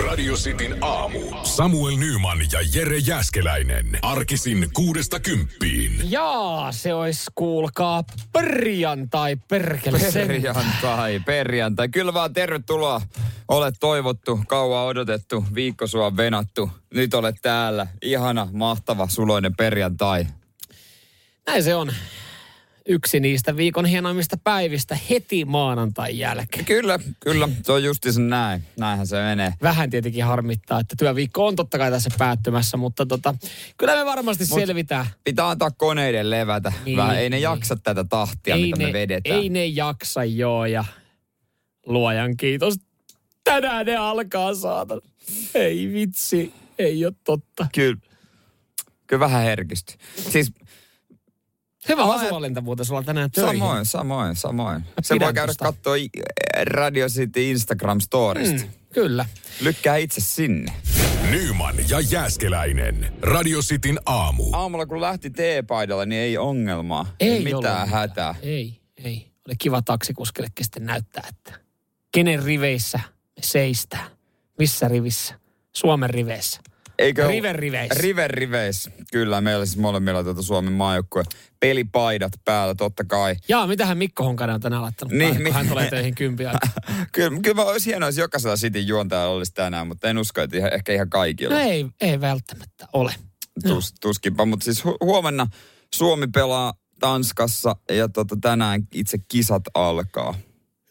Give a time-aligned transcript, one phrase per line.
[0.00, 1.20] Radio Cityn aamu.
[1.42, 3.98] Samuel Nyman ja Jere Jäskeläinen.
[4.02, 6.10] Arkisin kuudesta kymppiin.
[6.10, 10.26] Jaa, se olisi kuulkaa perjantai, perkele sen.
[10.26, 11.88] Perjantai, perjantai.
[11.88, 13.00] Kyllä vaan tervetuloa.
[13.48, 16.70] Olet toivottu, kauan odotettu, viikko sua venattu.
[16.94, 17.86] Nyt olet täällä.
[18.02, 20.26] Ihana, mahtava, suloinen perjantai.
[21.46, 21.92] Näin se on.
[22.88, 26.64] Yksi niistä viikon hienoimmista päivistä heti maanantain jälkeen.
[26.64, 27.48] Kyllä, kyllä.
[27.62, 28.62] Se on justiinsa näin.
[28.78, 29.54] Näinhän se menee.
[29.62, 33.34] Vähän tietenkin harmittaa, että työviikko on totta kai tässä päättymässä, mutta tota,
[33.78, 35.06] kyllä me varmasti Mut selvitään.
[35.24, 36.72] Pitää antaa koneiden levätä.
[36.84, 37.42] Niin, Vähän, ei ne niin.
[37.42, 39.40] jaksa tätä tahtia, mitä ne, me vedetään.
[39.40, 40.84] ei ne jaksa joo ja
[41.86, 42.74] luojan kiitos.
[43.44, 44.94] Tänään ne alkaa saada.
[45.54, 47.66] Ei vitsi, ei ole totta.
[47.74, 48.00] Kyllä,
[49.06, 49.94] kyllä vähän herkisty.
[50.30, 50.52] Siis
[51.88, 52.02] Hyvä
[52.60, 53.58] muuten sulla tänään töihin.
[53.58, 54.84] samoin, samoin, samoin.
[55.02, 55.94] Se voi käydä katsoa
[56.64, 58.64] Radio City Instagram-storista.
[58.64, 59.26] Mm, kyllä.
[59.60, 60.72] Lykkää itse sinne.
[61.30, 63.12] Nyman ja Jäskeläinen.
[63.22, 64.44] Radio Cityn aamu.
[64.52, 67.14] Aamulla kun lähti teepaidalla, niin ei ongelmaa.
[67.20, 68.34] Ei mitään ollut hätää.
[68.42, 69.30] Ei, ei.
[69.48, 71.60] Oli kiva taksikuskillekin sitten näyttää, että
[72.12, 73.00] kenen riveissä
[73.36, 74.10] me seistään.
[74.58, 75.34] Missä rivissä?
[75.72, 76.60] Suomen riveissä.
[76.98, 78.00] Eikö Riven riveissä.
[78.02, 78.90] Riven riveissä.
[79.12, 81.24] Kyllä, meillä siis molemmilla tuota Suomen maajoukkue.
[81.60, 83.36] Pelipaidat päällä, totta kai.
[83.48, 86.52] Jaa, mitähän Mikko Honkanen on tänään laittanut Niin, niin, mi- kun hän tulee töihin kympiä.
[87.12, 90.72] kyllä, kyllä olisi hienoa, jos jokaisella Cityn juontajalla olisi tänään, mutta en usko, että ihan,
[90.72, 91.54] ehkä ihan kaikilla.
[91.54, 93.14] No ei, ei välttämättä ole.
[93.66, 95.46] Tus, tuskinpa, mutta siis hu- huomenna
[95.94, 100.34] Suomi pelaa Tanskassa ja tota, tänään itse kisat alkaa.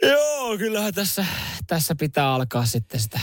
[0.02, 1.26] Joo, kyllähän tässä,
[1.68, 3.20] tässä pitää alkaa sitten sitä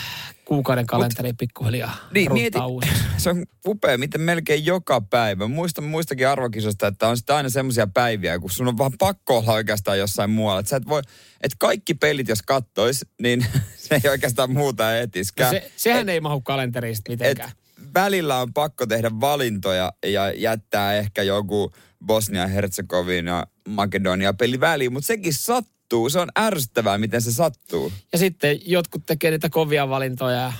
[0.51, 3.05] kuukauden kalenteri pikkuhiljaa Niin, mieti, uusiksi.
[3.23, 5.49] se on upea, miten melkein joka päivä.
[5.49, 9.53] Muistan muistakin arvokisosta, että on sitten aina semmoisia päiviä, kun sun on vaan pakko olla
[9.53, 10.61] oikeastaan jossain muualla.
[10.61, 11.03] Että et voi,
[11.41, 15.51] että kaikki pelit, jos kattois, niin se ei oikeastaan muuta No etiskään.
[15.51, 17.51] se, sehän ei mahu kalenteriin sit et mitenkään.
[17.95, 21.73] välillä on pakko tehdä valintoja ja jättää ehkä joku
[22.07, 25.80] Bosnia-Herzegovina, Makedonia peli väliin, mutta sekin sattuu.
[26.13, 27.93] Se on ärsyttävää, miten se sattuu.
[28.13, 30.53] Ja sitten jotkut tekee niitä kovia valintoja ja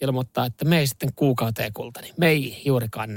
[0.00, 3.10] ilmoittaa, että me ei sitten kuukauteen kulta, niin me ei juurikaan.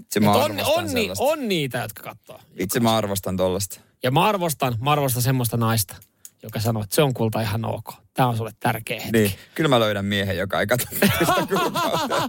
[0.00, 2.40] Itse Et mä on, on, ni, on niitä, jotka katsoo.
[2.56, 3.80] Itse mä arvostan tollasta.
[4.02, 5.96] Ja mä arvostan, mä arvostan semmoista naista,
[6.42, 7.92] joka sanoo, että se on kulta ihan ok.
[8.14, 9.18] Tämä on sulle tärkeä hetki.
[9.18, 11.06] Niin, kyllä mä löydän miehen, joka ei katso sitä
[11.48, 12.28] kuukautta.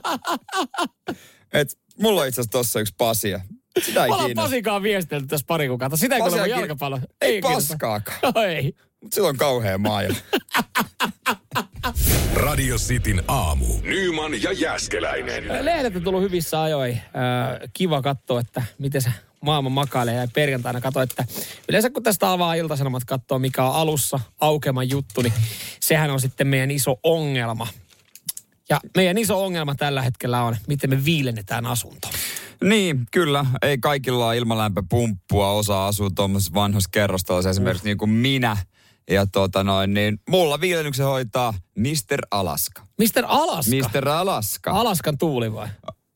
[1.54, 3.42] Et mulla on itse asiassa tossa yksi pasia.
[3.82, 4.48] Sitä ei Mä ollaan kiinnosta.
[4.50, 5.98] Pasikaan viestelty tässä pari kuukautta.
[5.98, 7.00] Sitä ei Pasia kuulemma kiin- jalkapallo.
[7.22, 7.74] Ei kiinnosta.
[7.74, 8.18] paskaakaan.
[8.36, 8.76] No ei.
[9.02, 10.18] Mut sillä on kauhea maailma.
[12.36, 13.66] Radio Cityn aamu.
[13.84, 15.66] Nyman ja Jäskeläinen.
[15.66, 16.92] Lehdet on tullut hyvissä ajoin.
[16.94, 17.02] Äh,
[17.74, 19.10] kiva katsoa, että miten se
[19.42, 20.16] maailma makailee.
[20.16, 21.26] Ja perjantaina katsoa, että
[21.70, 25.34] yleensä kun tästä avaa iltasanomat katsoa, mikä on alussa aukeman juttu, niin
[25.80, 27.68] sehän on sitten meidän iso ongelma.
[28.70, 32.10] Ja meidän iso ongelma tällä hetkellä on, miten me viilennetään asunto.
[32.64, 33.46] Niin, kyllä.
[33.62, 35.52] Ei kaikilla ole ilmalämpöpumppua.
[35.52, 38.58] Osa asuu tuommoisessa vanhassa kerrostalossa, esimerkiksi niin kuin minä.
[39.10, 42.20] Ja tota noin, niin mulla viilennyksen hoitaa Mr.
[42.32, 42.82] Alaska.
[42.82, 43.24] Mr.
[43.26, 43.72] Alaska.
[43.94, 44.10] Mr.
[44.10, 44.72] Alaska.
[44.72, 45.68] Alaskan tuuli vai?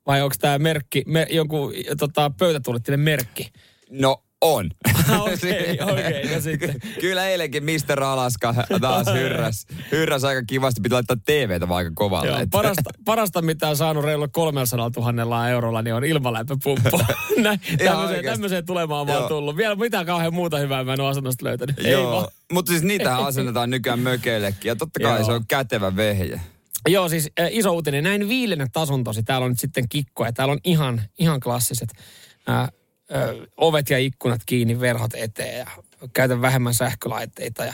[0.07, 3.51] Vai onko tämä merkki, me, jonkun tota, pöytätuulittinen merkki?
[3.89, 4.69] No on.
[5.19, 6.75] Okei, okei, no sitten.
[6.99, 8.03] Kyllä eilenkin Mr.
[8.03, 9.67] Alaska taas hyrräs.
[9.91, 10.81] Hyrräs aika kivasti.
[10.81, 12.27] Pitää laittaa TVtä vaan aika kovalle.
[12.27, 17.01] Joo, parasta, parasta, mitä on saanut reilu 300 000 eurolla, niin on ilmalämpöpumppu.
[17.85, 19.27] Tämmöiseen, tämmöiseen tulemaan vaan Joo.
[19.27, 19.57] tullut.
[19.57, 21.79] Vielä mitään kauhean muuta hyvää mä en ole asunnosta löytänyt.
[21.79, 22.03] Ei vaan.
[22.03, 24.69] Joo, mutta siis niitähän asennetaan nykyään mökeillekin.
[24.69, 25.25] Ja totta kai Joo.
[25.25, 26.41] se on kätevä vehje.
[26.87, 28.03] Joo, siis äh, iso uutinen.
[28.03, 29.23] Näin viilenet asuntosi.
[29.23, 30.33] Täällä on nyt sitten kikkoja.
[30.33, 31.89] Täällä on ihan, ihan klassiset
[32.49, 32.69] äh,
[33.15, 35.67] äh, ovet ja ikkunat kiinni, verhot eteen ja
[36.13, 37.73] käytän vähemmän sähkölaitteita ja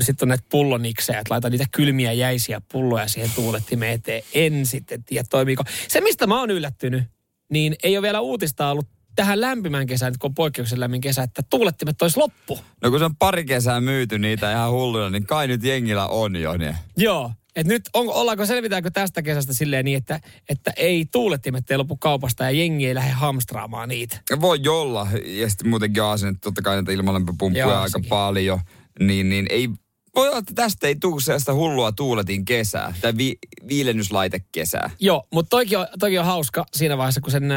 [0.00, 4.22] sitten on näitä pullonikseja, että laitan niitä kylmiä jäisiä pulloja siihen tuulettimeen eteen.
[4.34, 5.62] En sitten tiedä, toimiiko.
[5.88, 7.02] Se, mistä mä oon yllättynyt,
[7.50, 11.42] niin ei ole vielä uutista ollut tähän lämpimään kesään, kun on poikkeuksellisen lämmin kesä, että
[11.50, 12.58] tuulettimet olisi loppu.
[12.82, 16.36] No kun se on pari kesää myyty niitä ihan hulluina, niin kai nyt jengillä on
[16.36, 16.76] jo ne.
[16.96, 17.32] Joo.
[17.56, 21.96] Et nyt on, ollaanko, selvitäänkö tästä kesästä silleen niin, että, että ei tuulettimet ei lopu
[21.96, 24.20] kaupasta ja jengi ei lähde hamstraamaan niitä.
[24.40, 28.08] Voi olla, ja sitten muutenkin on asennettu totta kai näitä ilmalämpöpumppuja Joo, aika sekin.
[28.08, 28.60] paljon.
[29.00, 29.68] Niin, niin ei,
[30.14, 33.36] voi olla, että tästä ei tule sellaista hullua tuuletin kesää, tai vi,
[33.68, 34.90] viilennyslaitekesää.
[35.00, 37.52] Joo, mutta toikin on, toikin on hauska siinä vaiheessa, kun sen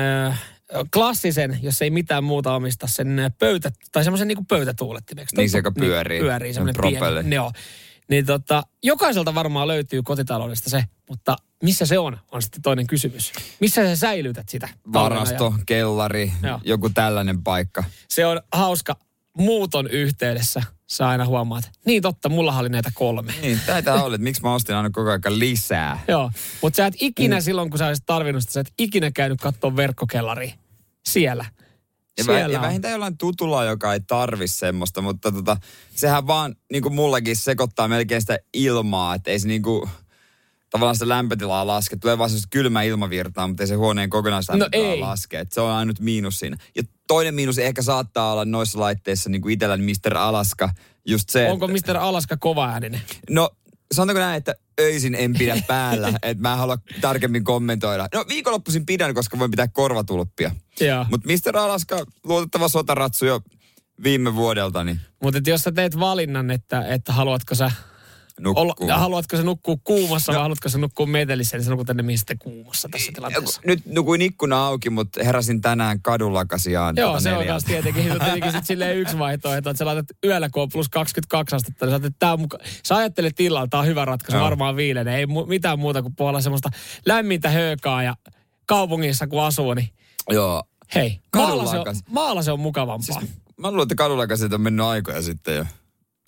[0.94, 5.36] klassisen, jos ei mitään muuta omista, sen pöytä, tai semmoisen niin pöytätuulettimeksi.
[5.36, 6.20] Niin se, joka pyörii.
[6.20, 7.36] pyörii, semmoinen pieni.
[7.36, 7.52] Joo.
[8.10, 13.32] Niin tota, jokaiselta varmaan löytyy kotitaloudesta se, mutta missä se on, on sitten toinen kysymys.
[13.60, 14.70] Missä sä säilytät sitä?
[14.94, 15.64] Varasto, ajan?
[15.66, 16.60] kellari, Joo.
[16.64, 17.84] joku tällainen paikka.
[18.10, 18.96] Se on hauska
[19.38, 20.64] muuton yhteydessä.
[20.88, 21.72] sä aina huomaat.
[21.86, 23.34] Niin totta, mulla oli näitä kolme.
[23.42, 26.00] Niin, taitaa olla, että miksi mä ostin aina koko ajan lisää.
[26.08, 26.32] Joo,
[26.62, 27.42] mutta sä et ikinä mm.
[27.42, 30.54] silloin, kun sä olisit tarvinnut sitä, sä et ikinä käynyt katsoa verkkokellari
[31.08, 31.46] siellä.
[32.18, 35.58] Ja, Siellä ja vähintään jollain tutulla, joka ei tarvi semmoista, mutta tota,
[35.96, 39.90] sehän vaan niin kuin mullakin sekoittaa melkein sitä ilmaa, että ei se niin kuin,
[40.70, 41.96] tavallaan sitä lämpötilaa laske.
[41.96, 45.40] Tulee vaan semmoista kylmää ilmavirtaa, mutta ei se huoneen kokonaislämpötilaa No laske.
[45.40, 46.58] Et se on ainut miinus siinä.
[46.76, 50.18] Ja toinen miinus ehkä saattaa olla noissa laitteissa, niin kuin itselläni Mr.
[50.18, 50.70] Alaska,
[51.06, 51.98] just se, Onko Mr.
[52.00, 53.02] Alaska kova ääninen?
[53.30, 53.50] No,
[53.92, 58.08] sanotaanko näin, että öisin en pidä päällä, että mä en halua tarkemmin kommentoida.
[58.14, 60.52] No, viikonloppuisin pidän, koska voin pitää korvatulppia.
[61.10, 61.58] Mutta Mr.
[61.58, 63.42] Alaska, luotettava sotaratsu jo
[64.04, 67.72] viime vuodelta, niin Mutta jos sä teet valinnan, että, että haluatko sä
[68.40, 68.62] nukkuu.
[68.64, 70.36] olla, haluatko sä nukkua kuumassa No.
[70.36, 73.62] vai haluatko sä nukkua metelissä, niin sä nukut enemmän sitten kuumassa tässä tilanteessa.
[73.66, 76.96] Nyt nukuin ikkuna auki, mutta heräsin tänään kadulakasiaan.
[76.96, 77.52] Joo, tota se on neljältä.
[77.52, 80.70] taas tietenkin, se on tietenkin sit silleen yksi vaihtoehto, että sä laitat yöllä, kun on
[80.74, 82.58] plus 22 astetta, niin sä, ajattelet, tää on muka...
[82.84, 84.44] sä ajattelet tilalla, tää on hyvä ratkaisu, Joo.
[84.46, 85.14] varmaan viileinen.
[85.14, 86.70] Ei mu- mitään muuta kuin puolella semmoista
[87.06, 88.16] lämmintä höökaa ja
[88.66, 89.90] kaupungissa kun asuu, niin
[90.30, 90.64] Joo.
[90.96, 93.20] hei, maalla se, on, maalla se on mukavampaa.
[93.20, 95.66] Siis, mä luulen, että kadulakasit on mennyt aikoja sitten jo.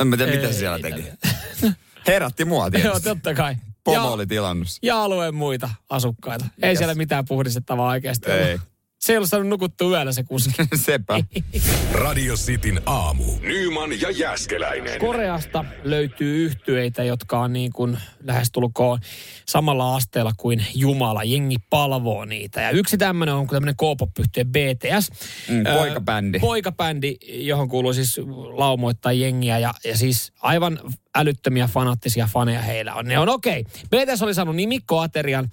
[0.02, 1.04] En mä tiedä, mitä se Ei, siellä ei teki.
[2.14, 3.10] Herätti mua Joo, tietysti.
[3.10, 3.56] totta kai.
[3.84, 4.68] Pomo ja, oli tilannut.
[4.84, 6.46] ja alueen muita asukkaita.
[6.46, 6.78] Ei Mikäs?
[6.78, 8.50] siellä mitään puhdistettavaa oikeasti Ei.
[8.50, 8.62] ollut.
[9.00, 10.54] Se ei ollut saanut nukuttua yöllä se kuski.
[10.86, 11.20] Sepä.
[12.04, 13.24] Radio Cityn aamu.
[13.42, 15.00] Nyman ja Jäskeläinen.
[15.00, 19.00] Koreasta löytyy yhtyeitä, jotka on niin kuin lähestulkoon
[19.48, 21.24] samalla asteella kuin Jumala.
[21.24, 22.62] Jengi palvoo niitä.
[22.62, 25.10] Ja yksi tämmöinen on tämmöinen K-pop-yhtye BTS.
[25.50, 26.40] Mm, poikabändi.
[26.40, 28.18] Poikabändi, johon kuuluu siis
[28.54, 30.80] laumoittaa jengiä ja, ja siis aivan
[31.20, 33.06] älyttömiä fanaattisia faneja heillä on.
[33.06, 33.66] Ne on okei.
[33.92, 34.06] Okay.
[34.06, 35.50] BTS oli saanut nimikkoaterian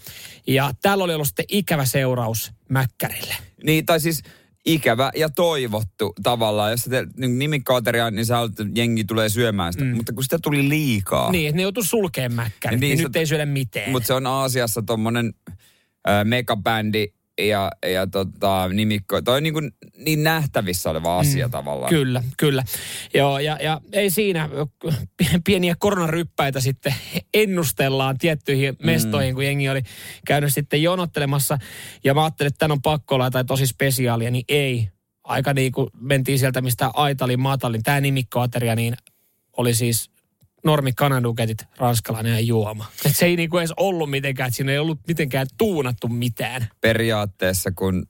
[0.46, 3.34] ja täällä oli ollut sitten ikävä seuraus Mäkkärille.
[3.64, 4.22] Niin, tai siis
[4.66, 6.70] ikävä ja toivottu tavallaan.
[6.70, 9.84] Jos teet niin niin sä että jengi tulee syömään sitä.
[9.84, 9.96] Mm.
[9.96, 11.30] Mutta kun sitä tuli liikaa.
[11.30, 12.80] Niin, että ne joutuu sulkeen Mäkkärin.
[12.80, 13.90] Niin, Niin, se- nyt ei syödä mitään.
[13.90, 15.34] Mutta se on Aasiassa tommonen
[16.08, 17.06] äh, megabändi
[17.38, 19.23] ja, ja tota, nimikko.
[19.23, 21.50] Toi on niin, kuin niin nähtävissä oleva asia mm.
[21.50, 21.88] tavallaan.
[21.91, 22.65] Kyllä, kyllä.
[23.15, 24.49] Joo, ja, ja ei siinä
[25.44, 26.94] pieniä koronaryppäitä sitten
[27.35, 29.83] ennustellaan tiettyihin mestoihin, kun jengi oli
[30.27, 31.59] käynyt sitten jonottelemassa.
[32.05, 34.88] Ja mä ajattelin, että tämän on pakko olla jotain tosi spesiaalia, niin ei.
[35.25, 37.83] Aika niin kuin mentiin sieltä, mistä aitalin, matalin.
[37.83, 38.97] Tämä nimikkoateria, niin
[39.56, 40.11] oli siis
[40.66, 42.86] normi kanaduketit, ranskalainen ja juoma.
[43.04, 46.68] Et se ei niinku edes ollut mitenkään, että siinä ei ollut mitenkään tuunattu mitään.
[46.80, 48.06] Periaatteessa, kun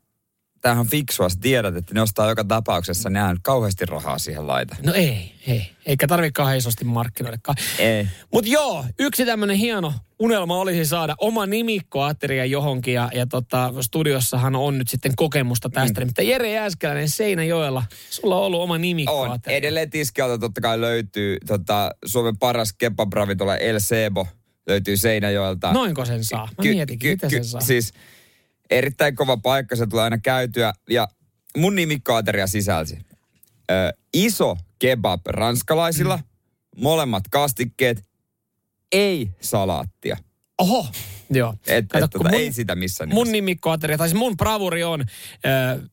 [0.66, 4.46] tämähän on fiksua, sä tiedät, että ne ostaa joka tapauksessa, ne on kauheasti rahaa siihen
[4.46, 4.76] laita.
[4.82, 5.70] No ei, ei.
[5.86, 7.56] Eikä tarvitsekaan isosti markkinoidekaan.
[7.78, 8.06] Ei.
[8.32, 12.94] Mutta joo, yksi tämmöinen hieno unelma olisi saada oma nimikkoateria johonkin.
[12.94, 16.00] Ja, ja tota, studiossahan on nyt sitten kokemusta tästä.
[16.00, 16.06] Mm.
[16.06, 18.80] Mutta Jere Jääskeläinen Seinäjoella, sulla on ollut oma On.
[18.80, 19.56] nimikkoateria.
[19.56, 24.26] Edelleen tiskialta totta kai löytyy tota, Suomen paras kebab-ravintola El Sebo.
[24.66, 25.72] Löytyy Seinäjoelta.
[25.72, 26.48] Noinko sen saa?
[26.58, 27.60] Mä mietinkin, miten sen saa.
[27.60, 27.92] Siis
[28.70, 30.72] erittäin kova paikka, se tulee aina käytyä.
[30.90, 31.08] Ja
[31.56, 32.98] mun nimikkoateria sisälsi
[33.70, 33.74] ö,
[34.14, 36.22] iso kebab ranskalaisilla, mm.
[36.82, 38.02] molemmat kastikkeet,
[38.92, 40.16] ei salaattia.
[40.58, 40.86] Oho,
[41.30, 41.54] joo.
[41.66, 43.32] Et, Kato, et, kun tota, mun- ei sitä missään Mun nimessä.
[43.32, 45.00] nimikkoateria, tai siis mun bravuri on
[45.46, 45.90] äh,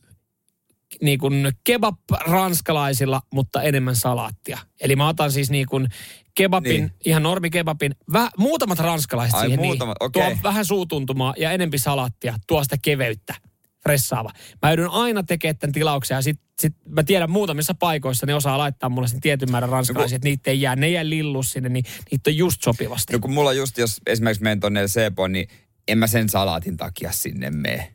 [1.01, 4.57] niin kuin kebab ranskalaisilla, mutta enemmän salaattia.
[4.81, 5.87] Eli mä otan siis niin kuin
[6.35, 6.91] kebabin, Niin.
[7.05, 10.05] ihan normikebabin, väh, muutamat ranskalaiset Ai, siihen muutamat, niin.
[10.05, 10.31] okei.
[10.31, 13.35] Tuo vähän suutuntumaa ja enempi salaattia, tuo sitä keveyttä,
[13.83, 14.31] fressaava.
[14.61, 18.57] Mä joudun aina tekemään tämän tilauksen ja sit, sit mä tiedän muutamissa paikoissa ne osaa
[18.57, 21.69] laittaa mulle sen tietyn määrän ranskalaisia, että niitä ei jää, ne ei jää lillus sinne,
[21.69, 23.13] niin niitä on just sopivasti.
[23.13, 25.47] No kun mulla just, jos esimerkiksi menen tonne El Seboon, niin
[25.87, 27.92] en mä sen salaatin takia sinne mene.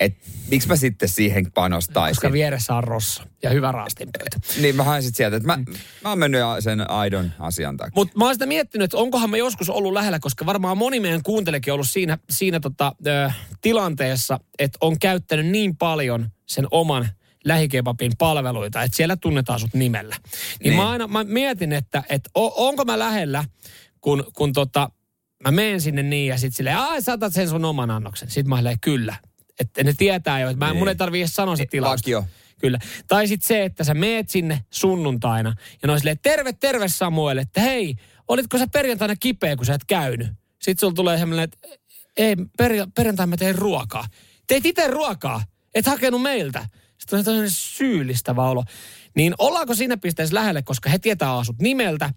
[0.00, 0.16] Et
[0.50, 2.16] miksi mä sitten siihen panostaisin?
[2.16, 4.36] koska vieressä on rosso ja hyvä raastinpöytä.
[4.60, 5.64] Niin mä hain sit sieltä, että mä, Mm.
[6.02, 7.92] mä oon mennyt sen aidon asian takia.
[7.94, 11.22] Mutta mä oon sitä miettinyt, että onkohan me joskus ollut lähellä, koska varmaan moni meidän
[11.22, 17.08] kuuntelekin ollut siinä, siinä tota, ö, tilanteessa, että on käyttänyt niin paljon sen oman
[17.44, 20.16] lähikebabin palveluita, että siellä tunnetaan sut nimellä.
[20.22, 20.70] Niin, Niin.
[20.70, 20.76] niin.
[20.76, 23.44] mä aina mä mietin, että, että onko mä lähellä,
[24.00, 24.90] kun, kun tota,
[25.44, 28.30] mä menen sinne niin ja sitten silleen, aah sä otat sen sun oman annoksen.
[28.30, 29.16] Sitten mä silleen, kyllä.
[29.58, 30.78] Että ne tietää jo, että mä, Niin.
[30.78, 32.00] mun ei tarvii edes sanoa se tilaus.
[32.00, 32.24] Vakio.
[32.60, 32.78] Kyllä.
[33.08, 37.38] Tai sitten se, että sä meet sinne sunnuntaina ja ne on silleen, terve, terve Samuel,
[37.38, 37.94] että hei,
[38.28, 40.28] olitko sä perjantaina kipeä, kun sä et käynyt?
[40.62, 41.68] Sitten sulla tulee semmoinen, että
[42.16, 44.04] ei, perja- perjantaina mä tein ruokaa.
[44.46, 45.42] Teit itse ruokaa,
[45.74, 46.66] et hakenut meiltä.
[46.98, 48.64] Sitten on sellainen syyllistävä olo.
[49.16, 52.10] Niin ollaanko siinä pisteessä lähelle, koska he tietää asut nimeltä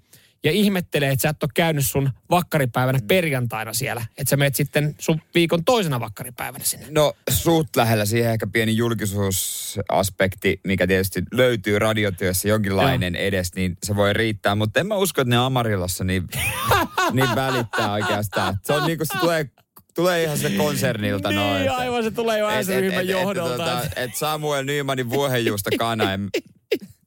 [0.44, 4.06] ja ihmettelee, että sä et ole käynyt sun vakkaripäivänä perjantaina siellä.
[4.18, 6.86] Että sä meet sitten sun viikon toisena vakkaripäivänä sinne.
[6.90, 13.24] No suut lähellä siihen ehkä pieni julkisuusaspekti, mikä tietysti löytyy radiotyössä jonkinlainen Joo.
[13.24, 14.56] edes, niin se voi riittää.
[14.56, 16.28] Mutta en mä usko, että ne Amarillossa niin,
[17.14, 18.58] niin välittää oikeastaan.
[18.64, 19.50] Se on niin kuin se tulee
[19.96, 21.60] Tulee ihan se konsernilta niin, noin.
[21.60, 23.84] Niin, aivan se tulee jo S-ryhmän johdolta.
[23.84, 26.06] Että et, et Samuel Nymanin vuohenjuusta kana.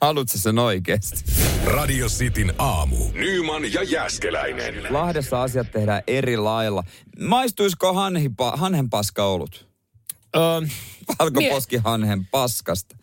[0.00, 1.24] Haluatko sen oikeasti?
[1.64, 2.96] Radio Cityn aamu.
[3.12, 4.74] Nyman ja Jäskeläinen.
[4.90, 6.84] Lahdessa asiat tehdään eri lailla.
[7.20, 9.68] Maistuisiko hanhipa, hanhenpaska ollut?
[10.36, 10.42] Öö,
[11.18, 12.96] Valkoposki mie- hanhen paskasta.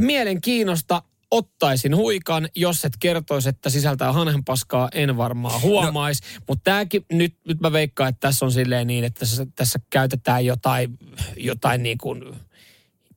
[0.00, 6.22] Mielenkiinnosta ottaisin huikan, jos et kertoisi, että sisältää hanhenpaskaa, en varmaan huomaisi.
[6.34, 6.40] No.
[6.48, 10.44] Mutta tämäkin, nyt, nyt mä veikkaan, että tässä on silleen niin, että tässä, tässä käytetään
[10.44, 10.98] jotain,
[11.36, 12.24] jotain niin kuin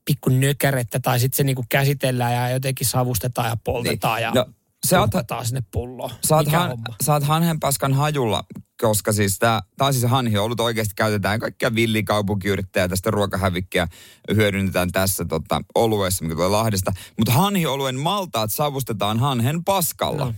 [0.05, 4.23] pikku nökärettä tai sitten se niin kuin käsitellään ja jotenkin savustetaan ja poltetaan niin.
[4.23, 4.45] ja no,
[4.87, 5.11] se oot,
[5.43, 6.11] sinne pulloon.
[6.23, 8.43] Saat, han, saat hanhenpaskan hajulla,
[8.81, 13.87] koska siis tämä on siis hanhi ollut oikeasti käytetään kaikkia villikaupunkiyrittäjää tästä ruokahävikkiä
[14.35, 16.91] hyödynnetään tässä tota, oluessa, mikä tulee Lahdesta.
[17.17, 20.25] Mutta hanhioluen maltaat savustetaan hanhen paskalla.
[20.25, 20.33] No.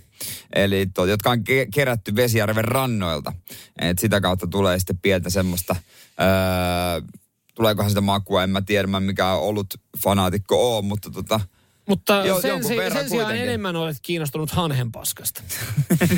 [0.55, 3.33] Eli to, jotka on ke- kerätty Vesijärven rannoilta.
[3.81, 5.75] Et sitä kautta tulee sitten pientä semmoista...
[6.21, 7.21] Öö,
[7.55, 9.67] tuleekohan sitä makua, en mä tiedä, mä mikä on ollut
[10.03, 11.39] fanaatikko on, mutta tota,
[11.87, 15.41] mutta jo, sen, se, sen sijaan enemmän olet kiinnostunut hanhenpaskasta.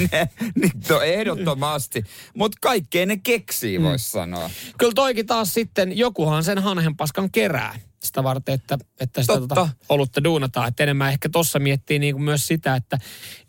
[0.89, 2.03] no ehdottomasti.
[2.34, 4.12] Mutta kaikkeen ne keksii, voisi mm.
[4.12, 4.50] sanoa.
[4.77, 10.24] Kyllä toikin taas sitten, jokuhan sen hanhenpaskan kerää sitä varten, että, että sitä tota, olutta
[10.24, 10.67] duunataan.
[10.67, 12.98] Että enemmän ehkä tuossa miettii niin kuin myös sitä, että,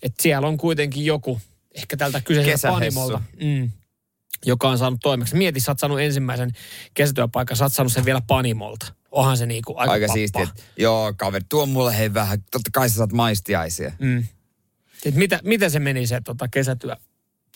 [0.03, 1.41] että siellä on kuitenkin joku,
[1.75, 3.23] ehkä tältä kyseiseltä panimolta.
[3.43, 3.71] Mm,
[4.47, 5.37] joka on saanut toimeksi.
[5.37, 6.51] Mieti, sä oot saanut ensimmäisen
[6.95, 8.87] kesätyöpaikan, sä oot saanut sen vielä Panimolta.
[9.11, 10.49] Onhan se niinku aika Aika siistiä.
[10.77, 12.39] Joo, kaveri, tuo mulle hei vähän.
[12.51, 13.93] Totta kai sä saat maistiaisia.
[13.99, 14.25] Mm.
[15.05, 16.97] Et mitä, mitä se meni se tota, kesätyö?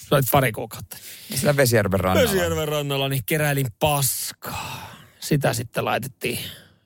[0.09, 0.97] Sä olit pari kuukautta.
[1.35, 2.31] Sillä Vesijärven rannalla.
[2.31, 4.91] Vesijärven rannalla, niin keräilin paskaa.
[5.21, 6.39] Sitä sitten laitettiin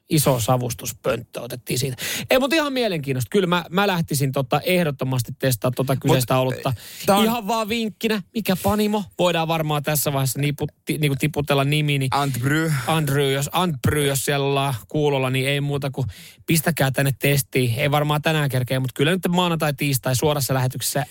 [0.09, 1.97] iso savustuspönttö otettiin siitä.
[2.31, 3.29] Ei, mutta ihan mielenkiintoista.
[3.31, 6.73] Kyllä mä, mä lähtisin tota ehdottomasti testaa tota kyseistä Mut, olutta.
[7.09, 7.25] On...
[7.25, 9.05] Ihan vaan vinkkinä, mikä panimo.
[9.19, 11.99] Voidaan varmaan tässä vaiheessa nipu, ti, niinku tiputella nimi.
[11.99, 12.73] Niin Antbry.
[12.87, 16.07] Andrew, jos, Antbry, jos siellä ollaan kuulolla, niin ei muuta kuin
[16.47, 17.75] pistäkää tänne testiin.
[17.77, 21.07] Ei varmaan tänään kerkeä, mutta kyllä nyt maanantai, tiistai suorassa lähetyksessä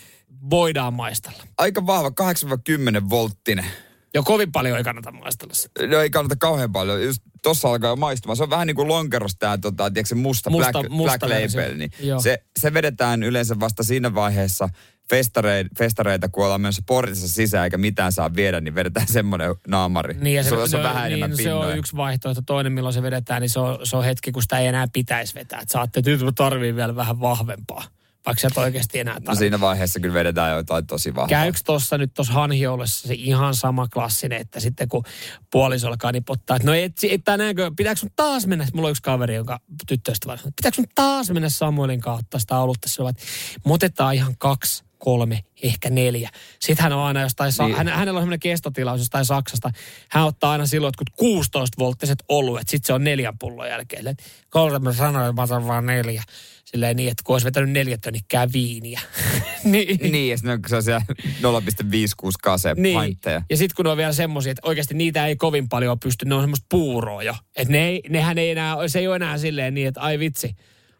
[0.49, 1.43] voidaan maistella.
[1.57, 3.65] Aika vahva, 8-10 volttinen.
[4.15, 5.87] Jo kovin paljon ei kannata maistella sitä.
[5.87, 7.03] No ei kannata kauhean paljon.
[7.03, 8.37] Just tossa alkaa jo maistumaan.
[8.37, 11.77] Se on vähän niin kuin lonkeros tämä tota, se musta, musta, black, musta black label.
[11.77, 11.91] Niin
[12.21, 14.69] se, se, vedetään yleensä vasta siinä vaiheessa,
[15.09, 20.13] festareita, festareita kun ollaan myös portissa sisään eikä mitään saa viedä, niin vedetään semmoinen naamari.
[20.13, 22.41] Niin, ja se, se, on no, vähän niin, se on yksi vaihtoehto.
[22.45, 25.35] Toinen, milloin se vedetään, niin se on, se on hetki, kun sitä ei enää pitäisi
[25.35, 25.59] vetää.
[25.59, 27.83] Että saatte, että nyt tarvii vielä vähän vahvempaa
[28.25, 29.31] vaikka sä et oikeasti enää tarvitse.
[29.31, 31.27] No siinä vaiheessa kyllä vedetään jotain tosi vahvaa.
[31.27, 35.03] Käykö tuossa nyt tuossa hanhioulessa se ihan sama klassinen, että sitten kun
[35.51, 39.03] puoliso alkaa nipottaa, että no et, et tänäänkö, pitääkö sun taas mennä, mulla on yksi
[39.03, 43.23] kaveri, jonka tyttöistä vaan, pitääkö sun taas mennä Samuelin kautta sitä olutta, sillä että
[43.65, 46.29] otetaan ihan kaksi kolme, ehkä neljä.
[46.59, 47.75] Sitten hän on aina jostain, niin.
[47.75, 49.71] hän, hänellä on semmoinen kestotilaus jostain Saksasta.
[50.09, 54.15] Hän ottaa aina silloin että 16 volttiset oluet, sitten se on neljän pullon jälkeen.
[54.49, 56.23] Kolme mä sanoin, että mä otan vaan neljä.
[56.65, 59.01] Silleen niin, että kun olisi vetänyt neljä tonnikkaa viiniä.
[59.63, 60.11] niin.
[60.11, 62.95] niin, ja sitten se on siellä 0,56 kase niin.
[62.95, 63.41] Paintteja.
[63.49, 66.41] Ja sitten kun on vielä semmoisia, että oikeasti niitä ei kovin paljon pysty, ne on
[66.41, 67.35] semmoista puuroa jo.
[67.55, 70.55] Että ne ei, nehän ei enää, se ei ole enää silleen niin, että ai vitsi,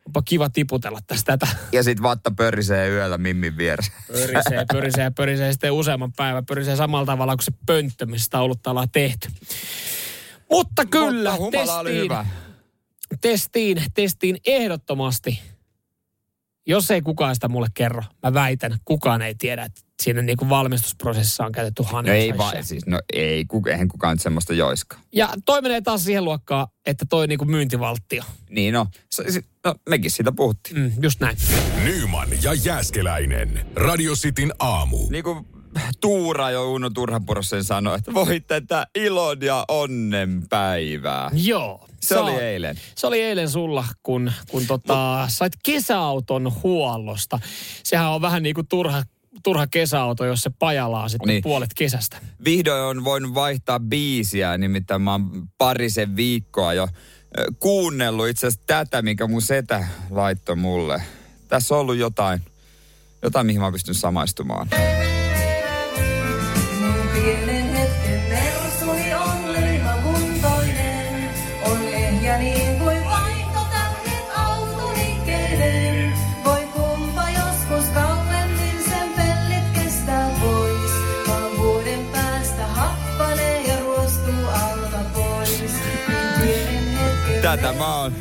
[0.06, 1.56] onpa kiva tiputella tästä tätä.
[1.72, 3.92] Ja sitten vatta pörisee yöllä mimmin vieressä.
[4.08, 6.46] Pörisee, pörisee, pörisee sitten useamman päivän.
[6.46, 9.30] Pörisee samalla tavalla kuin se pönttö, mistä olutta ollaan tehty.
[10.50, 12.26] Mutta kyllä, Mutta testiin, hyvä.
[13.22, 15.40] testiin, testiin ehdottomasti
[16.68, 20.50] jos ei kukaan sitä mulle kerro, mä väitän, kukaan ei tiedä, että siinä niin kuin
[20.50, 24.98] valmistusprosessissa on käytetty No ei vaan, siis no ei, eihän kukaan semmoista joiska.
[25.14, 28.24] Ja toi menee taas siihen luokkaan, että toi niin kuin myyntivaltio.
[28.50, 28.88] Niin no,
[29.66, 30.80] no mekin siitä puhuttiin.
[30.80, 31.38] Mm, just näin.
[31.84, 33.66] Nyman ja Jääskeläinen.
[33.75, 35.10] Radio Cityn aamu.
[35.10, 35.46] Niin kuin
[36.02, 41.32] Tuura jo Uno Turhapurosen sanoi, että voi tätä ilon ja onnen päivää.
[41.34, 41.88] Joo.
[42.02, 42.80] Se oli eilen.
[42.96, 45.25] Se oli eilen sulla, kun, kun tota, no.
[45.28, 47.40] sait kesäauton huollosta.
[47.84, 49.04] Sehän on vähän niin kuin turha,
[49.46, 51.44] turha kesäauto, jos se pajalaa sitten niin.
[51.44, 52.18] puolet kesästä.
[52.46, 56.88] Vihdoin on voinut vaihtaa biisiä, nimittäin mä oon parisen viikkoa jo
[57.60, 61.02] kuunnellut itse asiassa tätä, mikä mun setä laittoi mulle.
[61.48, 62.42] Tässä on ollut jotain,
[63.22, 64.70] jotain mihin mä pystyn samaistumaan.
[87.56, 88.14] Tätä mä oon,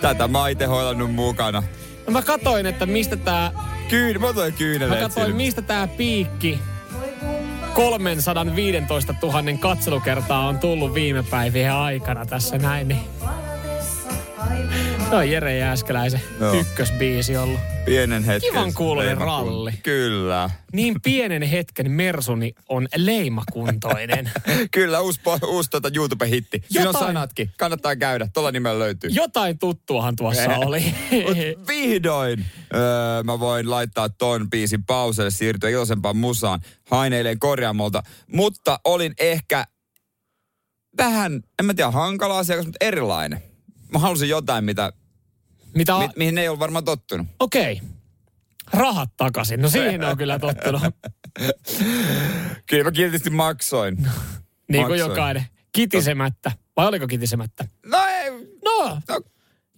[0.00, 1.62] tätä mä oon ite hoilannut mukana.
[2.06, 3.52] No mä katoin, että mistä tää,
[3.88, 5.36] Kyyn, mä toin mä kyyneleet katoin, sinne.
[5.36, 6.58] mistä tää piikki
[7.74, 13.00] 315 000 katselukertaa on tullut viime päivien aikana tässä näin, niin
[15.10, 16.54] se on Jere Jääskeläisen Joo.
[16.54, 17.60] ykkösbiisi ollut.
[17.84, 18.50] Pienen hetken.
[18.50, 19.72] Kivan kuuloinen leimakun- ralli.
[19.82, 20.50] Kyllä.
[20.72, 24.30] Niin pienen hetken Mersuni on leimakuntoinen.
[24.70, 26.62] Kyllä, uusi, uusi tota YouTube-hitti.
[26.68, 27.06] Siinä on Jotain.
[27.06, 27.50] sanatkin.
[27.58, 28.28] Kannattaa käydä.
[28.34, 29.10] Tuolla nimellä löytyy.
[29.12, 30.94] Jotain tuttuahan tuossa oli.
[31.26, 36.60] Mut vihdoin öö, mä voin laittaa ton biisin pauselle, siirtyä iloisempaan musaan.
[36.90, 38.02] Hain eilen korjaamolta.
[38.26, 39.64] Mutta olin ehkä
[40.96, 43.42] vähän, en mä tiedä, hankala asiakas, mutta erilainen.
[43.92, 44.92] Mä halusin jotain, mitä,
[45.74, 45.98] Mitä?
[45.98, 47.26] mi, mihin ne ei ole varmaan tottunut.
[47.40, 47.80] Okei.
[48.72, 49.60] Rahat takaisin.
[49.62, 50.82] No siihen on kyllä tottunut.
[52.66, 53.96] Kyllä mä kiltisti maksoin.
[54.72, 55.10] Niin kuin Maksoin.
[55.10, 55.46] jokainen.
[55.72, 56.52] Kitisemättä.
[56.76, 57.64] Vai oliko kitisemättä?
[57.86, 58.30] No ei,
[58.64, 59.20] No, no,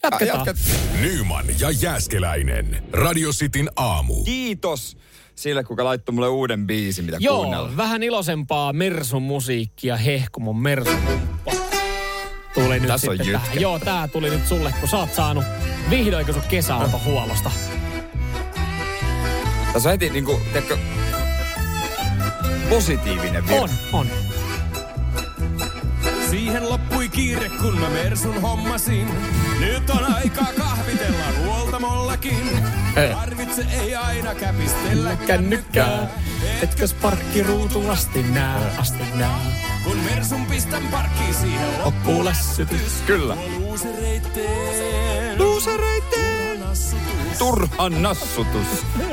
[0.03, 0.39] jatketaan.
[0.39, 0.57] jatkat.
[1.01, 2.83] Nyman ja Jääskeläinen.
[2.93, 4.25] Radio Cityn aamu.
[4.25, 4.97] Kiitos
[5.35, 7.77] sille, kuka laittoi mulle uuden biisin, mitä Joo, kuunnella.
[7.77, 10.97] vähän iloisempaa Mersun musiikkia, hehkumon Mersun.
[12.73, 13.61] Tuli nyt Tässä sitten tähän.
[13.61, 15.45] Joo, tää tuli nyt sulle, kun sä oot saanut
[15.91, 17.50] vihdoinko sun kesäauto huollosta.
[19.73, 20.79] Tässä on heti niinku, tiedätkö,
[22.71, 23.62] positiivinen virta.
[23.62, 24.07] On, on.
[26.31, 29.09] Siihen loppui kiire, kun mä Mersun hommasin.
[29.61, 32.62] Nyt on aikaa kahvitella huoltamollakin.
[33.14, 36.09] Tarvitse ei aina käpistellä Kännykkää,
[36.62, 39.40] etkös parkkiruutu asti nää, asti nää.
[39.85, 42.92] Kun Mersun pistän parkkiin siihen Loppuu lässytys.
[43.07, 43.37] Kyllä.
[45.38, 46.42] Luusereiteen.
[47.38, 48.66] Turhan nassutus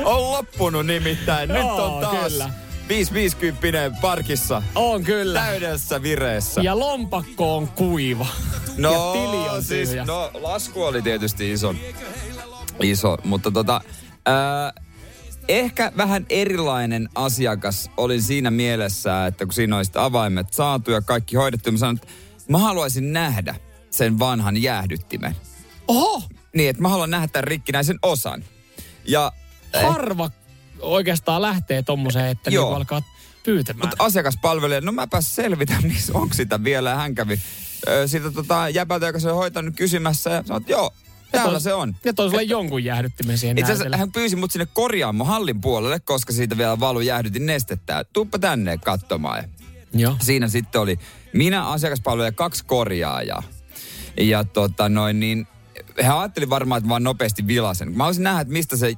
[0.04, 1.48] on loppunut nimittäin.
[1.48, 2.50] Nyt on taas kyllä.
[2.88, 5.40] 550 parkissa On kyllä.
[5.40, 6.60] täydessä vireessä.
[6.60, 8.26] Ja lompakko on kuiva.
[8.76, 10.04] no, ja tili on siis, tyhjä.
[10.04, 11.74] no, lasku oli tietysti iso,
[12.82, 13.80] iso mutta tota,
[14.26, 14.72] ää,
[15.50, 21.36] ehkä vähän erilainen asiakas olin siinä mielessä, että kun siinä olisi avaimet saatu ja kaikki
[21.36, 22.08] hoidettu, mä sanoin, että
[22.48, 23.54] mä haluaisin nähdä
[23.90, 25.36] sen vanhan jäähdyttimen.
[25.88, 26.22] Oho,
[26.54, 28.44] Niin, että mä haluan nähdä tämän rikkinäisen osan.
[29.04, 29.32] Ja
[29.82, 30.30] harva
[30.80, 32.64] oikeastaan lähtee tommoseen, että Joo.
[32.64, 33.02] niinku alkaa
[33.44, 33.88] pyytämään.
[33.88, 36.94] Mutta asiakaspalvelija, no mäpä selvitän, missä onko sitä vielä.
[36.94, 37.40] Hän kävi
[37.88, 40.92] ö, siitä tota, jäbältä, joka se on hoitanut kysymässä ja sanoi, että joo,
[41.32, 41.96] täällä se on.
[42.04, 46.00] Ja toi sulle jonkun jäähdyttimen siihen Itse asiassa hän pyysi mut sinne korjaamo hallin puolelle,
[46.00, 48.04] koska siitä vielä valu jäähdytin nestettä.
[48.12, 49.44] Tuuppa tänne katsomaan.
[49.94, 50.16] Joo.
[50.20, 50.98] siinä sitten oli
[51.32, 53.42] minä, asiakaspalvelija ja kaksi korjaajaa.
[54.20, 55.46] Ja tota noin niin,
[56.02, 57.92] he ajatteli varmaan, että vaan nopeasti vilasen.
[57.92, 58.94] Mä haluaisin nähdä, että mistä se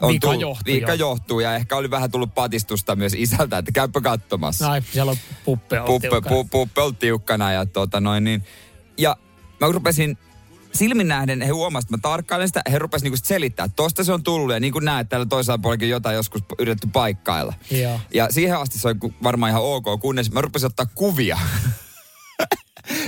[0.00, 0.40] on Vika tullut.
[0.40, 1.10] johtuu, Vika joo.
[1.10, 4.70] johtuu ja ehkä oli vähän tullut patistusta myös isältä, että käypä katsomassa.
[4.70, 6.36] Ai, siellä on puppe on puppe, tiukkana.
[6.36, 8.44] pu, puppe tiukkana ja tota noin niin.
[8.98, 9.16] Ja
[9.60, 10.18] mä rupesin
[10.74, 14.12] silmin nähden, he huomasivat, että mä tarkkailen sitä, he rupesivat niinku selittää, että tosta se
[14.12, 17.54] on tullut ja niin kuin näet, täällä toisella puolellakin jotain joskus yritetty paikkailla.
[17.70, 18.00] Joo.
[18.14, 21.38] Ja siihen asti se oli varmaan ihan ok, kunnes mä rupesin ottaa kuvia.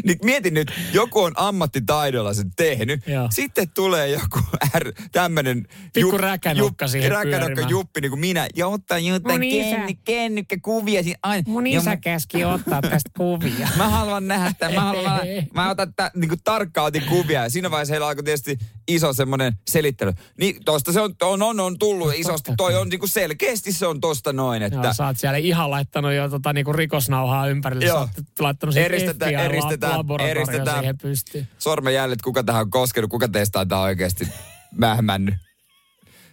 [0.04, 3.06] niin mietin nyt, joku on ammattitaidolla sen tehnyt.
[3.06, 3.28] Joo.
[3.30, 4.40] Sitten tulee joku
[4.74, 5.66] är, tämmönen...
[5.92, 8.46] Pikku räkänokka siihen räkänokka juppi, niin kuin minä.
[8.56, 11.02] Ja ottaa jotain kenny, kännykkäkuvia.
[11.02, 11.42] Siinä aina.
[11.46, 13.68] Mun isä mä- käski ottaa tästä kuvia.
[13.76, 14.74] Mä haluan nähdä tämän.
[14.74, 15.20] Mä, haluan,
[15.54, 17.42] mä otan tä, niin kuin tarkkaan otin kuvia.
[17.42, 20.12] Ja siinä vaiheessa heillä alkoi tietysti iso semmoinen selittely.
[20.40, 22.52] Niin tosta se on, on, on, on tullut isosti.
[22.56, 24.62] Toi on niin kuin selkeästi se on tosta noin.
[24.62, 27.84] Että Joo, sä oot siellä ihan laittanut jo tota, niinku rikosnauhaa ympärille.
[27.86, 27.96] Joo.
[27.96, 30.78] Sä oot laittanut siihen Eristetään- FBI eristetään- eristetään.
[30.78, 31.48] siihen pystyyn.
[31.58, 34.28] sormenjäljet, kuka tähän on koskenut, kuka teistä on tää oikeasti
[34.76, 35.34] mähmännyt.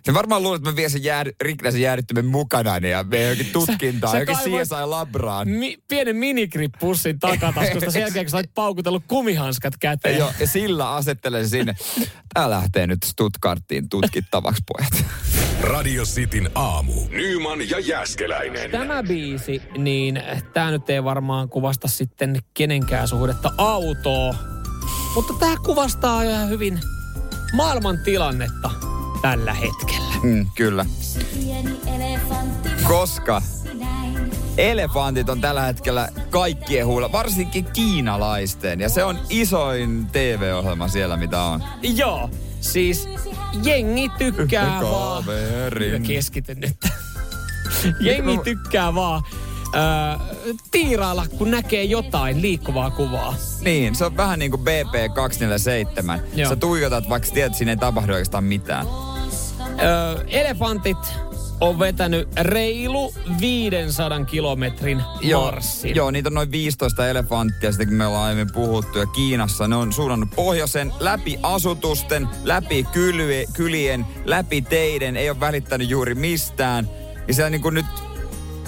[0.04, 4.14] Se varmaan luulee, että mä vien sen jäädy, rikkinäisen jäädyttimen mukanani ja vien jokin tutkintaan,
[4.28, 5.50] kaivoit- CSI Labraan.
[5.50, 10.18] Mi- pienen minigrip-pussin takataskusta sen jälkeen, kun sä olit paukutellut kumihanskat käteen.
[10.18, 11.76] Joo, ja sillä asettelen sinne.
[12.34, 15.06] Tää lähtee nyt Stuttgarttiin tutkittavaksi, pojat.
[15.62, 16.94] Radio Cityn aamu.
[17.10, 18.72] Nyman ja Jääskeläinen.
[18.72, 24.36] Tämä biisi, niin tämä nyt ei varmaan kuvasta sitten kenenkään suhdetta autoa.
[25.16, 26.80] Mutta tämä kuvastaa ihan hyvin
[27.54, 28.70] maailman tilannetta
[29.24, 30.14] tällä hetkellä.
[30.24, 30.86] Mm, kyllä.
[32.88, 33.42] Koska
[34.58, 38.80] elefantit on tällä hetkellä kaikkien huulla, varsinkin kiinalaisten.
[38.80, 41.64] Ja se on isoin TV-ohjelma siellä, mitä on.
[41.82, 42.30] Joo,
[42.62, 43.10] siis
[43.64, 45.24] jengi tykkää vaan.
[46.08, 46.78] Keskityn nyt.
[48.00, 49.24] jengi tykkää vaan
[49.76, 53.36] öö, tiirailla, kun näkee jotain liikkuvaa kuvaa.
[53.62, 56.22] Niin, se on vähän niin kuin BP247.
[56.36, 56.50] Joo.
[56.50, 58.86] Sä tuijotat, vaikka tiedät, että siinä ei tapahdu oikeastaan mitään.
[59.82, 60.98] Öö, elefantit
[61.62, 65.02] on vetänyt reilu 500 kilometrin
[65.34, 65.96] marssin.
[65.96, 69.00] Joo, niitä on noin 15 elefanttia, sitäkin me ollaan aiemmin puhuttu.
[69.00, 75.18] Ja Kiinassa ne on suunnannut pohjoisen läpi asutusten, läpi kylie, kylien, läpi teiden.
[75.18, 76.90] Ei ole välittänyt juuri mistään.
[77.28, 77.86] Ja siellä niin kuin nyt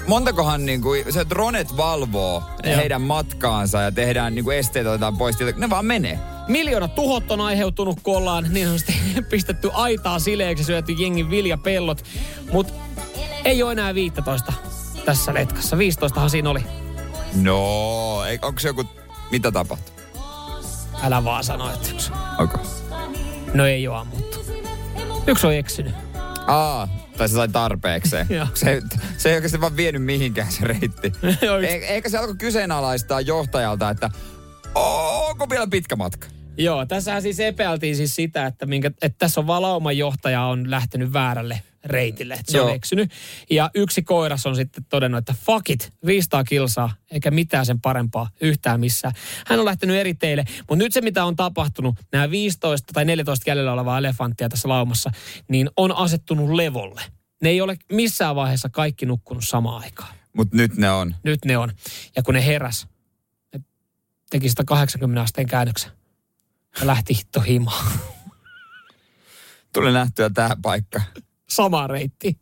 [0.08, 2.76] montakohan niin kuin, se dronet valvoo Joo.
[2.76, 5.36] heidän matkaansa ja tehdään niin kuin esteitä otetaan pois.
[5.58, 6.20] Ne vaan menee.
[6.47, 8.95] Miljoonat tuhot on aiheutunut, kun ollaan niin sanotusti
[9.31, 12.03] pistetty aitaa sileeksi ja syöty jengin viljapellot.
[12.51, 12.73] Mutta
[13.45, 14.53] ei ole enää 15
[15.05, 15.77] tässä letkassa.
[15.77, 16.63] 15 siinä oli.
[17.36, 18.84] No, onko se joku,
[19.31, 19.95] mitä tapahtuu?
[21.03, 22.12] Älä vaan sano, että yksi.
[22.38, 22.58] Onko?
[23.53, 24.45] No ei ole ammuttu.
[25.27, 25.93] Yksi on eksynyt.
[26.47, 28.27] Aa, tai se sai tarpeekseen.
[28.53, 28.81] Se,
[29.17, 31.12] se ei oikeasti vaan vienyt mihinkään se reitti.
[31.67, 34.10] E- eikä se alkoi kyseenalaistaa johtajalta, että
[34.75, 36.27] onko vielä pitkä matka?
[36.58, 41.13] Joo, tässähän siis epäiltiin siis sitä, että, minkä, että tässä on valauman johtaja on lähtenyt
[41.13, 42.68] väärälle reitille, että se Joo.
[42.68, 43.12] on eksynyt.
[43.50, 48.30] Ja yksi koiras on sitten todennut, että fuck it, 500 kilsaa, eikä mitään sen parempaa
[48.41, 49.13] yhtään missään.
[49.48, 53.50] Hän on lähtenyt eri teille, mutta nyt se mitä on tapahtunut, nämä 15 tai 14
[53.50, 55.12] jäljellä olevaa elefanttia tässä laumassa,
[55.48, 57.02] niin on asettunut levolle.
[57.44, 60.15] Ne ei ole missään vaiheessa kaikki nukkunut samaan aikaan.
[60.34, 61.15] Mutta nyt ne on.
[61.24, 61.72] Nyt ne on.
[62.15, 62.88] Ja kun ne heräs,
[63.54, 63.62] ne
[64.30, 65.91] teki 180 asteen käännöksen
[66.80, 67.92] ja lähti hitto himaan.
[69.74, 71.02] Tuli nähtyä tähän paikka.
[71.50, 72.28] Sama reitti.
[72.28, 72.40] Niin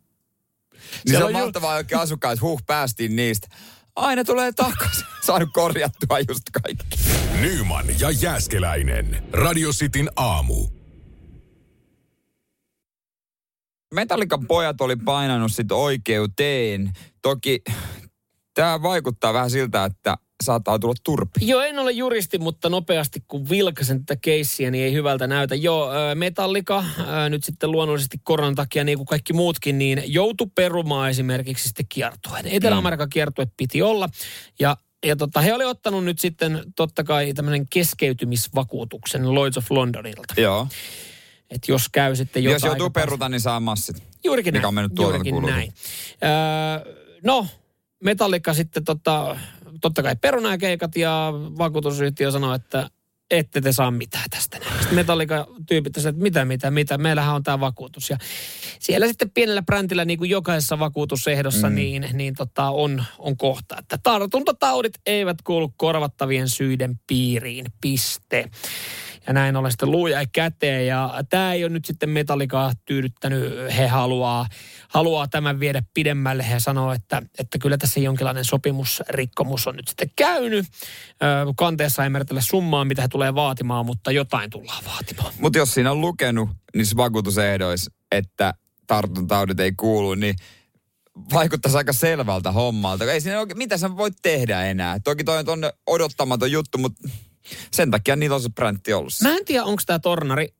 [1.06, 3.48] Siellä se on on ju- mahtavaa oikein asukkaat, huh, päästiin niistä.
[3.96, 5.04] Aina tulee takaisin.
[5.26, 6.98] Saanut korjattua just kaikki.
[7.40, 9.24] Nyman ja Jääskeläinen.
[9.32, 10.66] Radio Cityn aamu.
[13.94, 16.92] Metallikan pojat oli painanut sit oikeuteen.
[17.22, 17.62] Toki
[18.54, 21.40] tämä vaikuttaa vähän siltä, että saattaa tulla turpi.
[21.40, 25.54] Joo, en ole juristi, mutta nopeasti kun vilkasen tätä keissiä, niin ei hyvältä näytä.
[25.54, 26.84] Joo, Metallika
[27.28, 32.46] nyt sitten luonnollisesti koronan takia, niin kuin kaikki muutkin, niin joutui perumaan esimerkiksi sitten kiertueen.
[32.46, 34.08] Etelä-Amerikan kiertue piti olla.
[34.60, 34.76] Ja
[35.06, 40.34] ja tota, he oli ottanut nyt sitten totta kai tämmöinen keskeytymisvakuutuksen Lloyds of Londonilta.
[40.36, 40.68] Joo.
[41.50, 42.54] Että jos käy sitten jotain...
[42.54, 44.02] Jos joutuu peruta, niin saa massit.
[44.24, 44.68] Juurikin mikä näin.
[44.68, 45.72] on mennyt Juurikin näin.
[46.24, 47.46] Öö, no,
[48.04, 49.36] Metallica sitten tota,
[49.80, 52.90] totta kai perunaa keikat ja vakuutusyhtiö sanoi, että
[53.30, 54.58] ette te saa mitään tästä.
[54.90, 58.10] Metallica-tyypit sanoivat, että mitä, mitä, mitä, meillähän on tämä vakuutus.
[58.10, 58.18] Ja
[58.78, 61.74] siellä sitten pienellä brändillä, niin kuin jokaisessa vakuutusehdossa, mm.
[61.74, 68.50] niin, niin tota, on, on kohta, että tartuntataudit eivät kuulu korvattavien syiden piiriin, piste.
[69.26, 73.52] Ja näin ollen sitten luu jäi käteen ja tämä ei ole nyt sitten metallikaa tyydyttänyt.
[73.76, 74.46] He haluaa,
[74.88, 76.48] haluaa tämän viedä pidemmälle.
[76.50, 80.66] He sanoo, että, että kyllä tässä jonkinlainen sopimusrikkomus on nyt sitten käynyt.
[81.56, 85.32] Kanteessa ei määritellä summaa, mitä he tulee vaatimaan, mutta jotain tullaan vaatimaan.
[85.38, 88.54] Mutta jos siinä on lukenut niissä vakuutusehdoissa, että
[88.86, 90.34] tartuntataudit ei kuulu, niin
[91.32, 93.12] vaikuttaisi aika selvältä hommalta.
[93.12, 95.00] Ei siinä oikein, mitä sä voit tehdä enää?
[95.04, 97.08] Toki toi on odottamaton juttu, mutta
[97.70, 99.12] sen takia niillä on se bräntti ollut.
[99.22, 100.54] Mä en tiedä, onko tämä tornari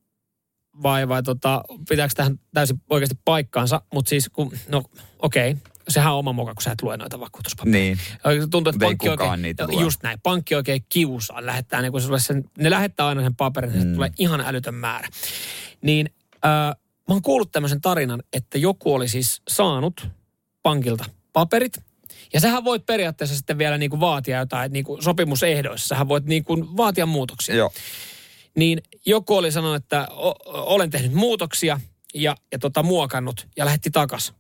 [0.83, 4.83] vai, vai tota, pitääkö tähän täysin oikeasti paikkaansa, mutta siis kun, no
[5.19, 5.63] okei, okay.
[5.89, 8.03] sehän on oma moka, kun sä et lue noita vakuutuspapereita.
[8.25, 8.51] Niin.
[8.51, 9.83] Tuntuu, että ei pankki oikein, niitä lue.
[9.83, 13.73] just näin, pankki oikein kiusaa, lähettää, niin kun se sen, ne lähettää aina sen paperin,
[13.73, 13.95] niin mm.
[13.95, 15.09] tulee ihan älytön määrä.
[15.83, 16.11] Niin
[16.45, 16.51] äh,
[17.09, 20.09] mä oon kuullut tämmöisen tarinan, että joku oli siis saanut
[20.63, 21.79] pankilta paperit,
[22.35, 26.25] ja sähän voit periaatteessa sitten vielä niin kuin vaatia jotain niin kuin sopimusehdoissa, sähän voit
[26.25, 27.71] niin kuin vaatia muutoksia Joo.
[28.57, 30.09] niin joku oli sanonut, että
[30.47, 31.81] olen tehnyt muutoksia
[32.15, 34.33] ja, ja tota, muokannut ja lähetti takas.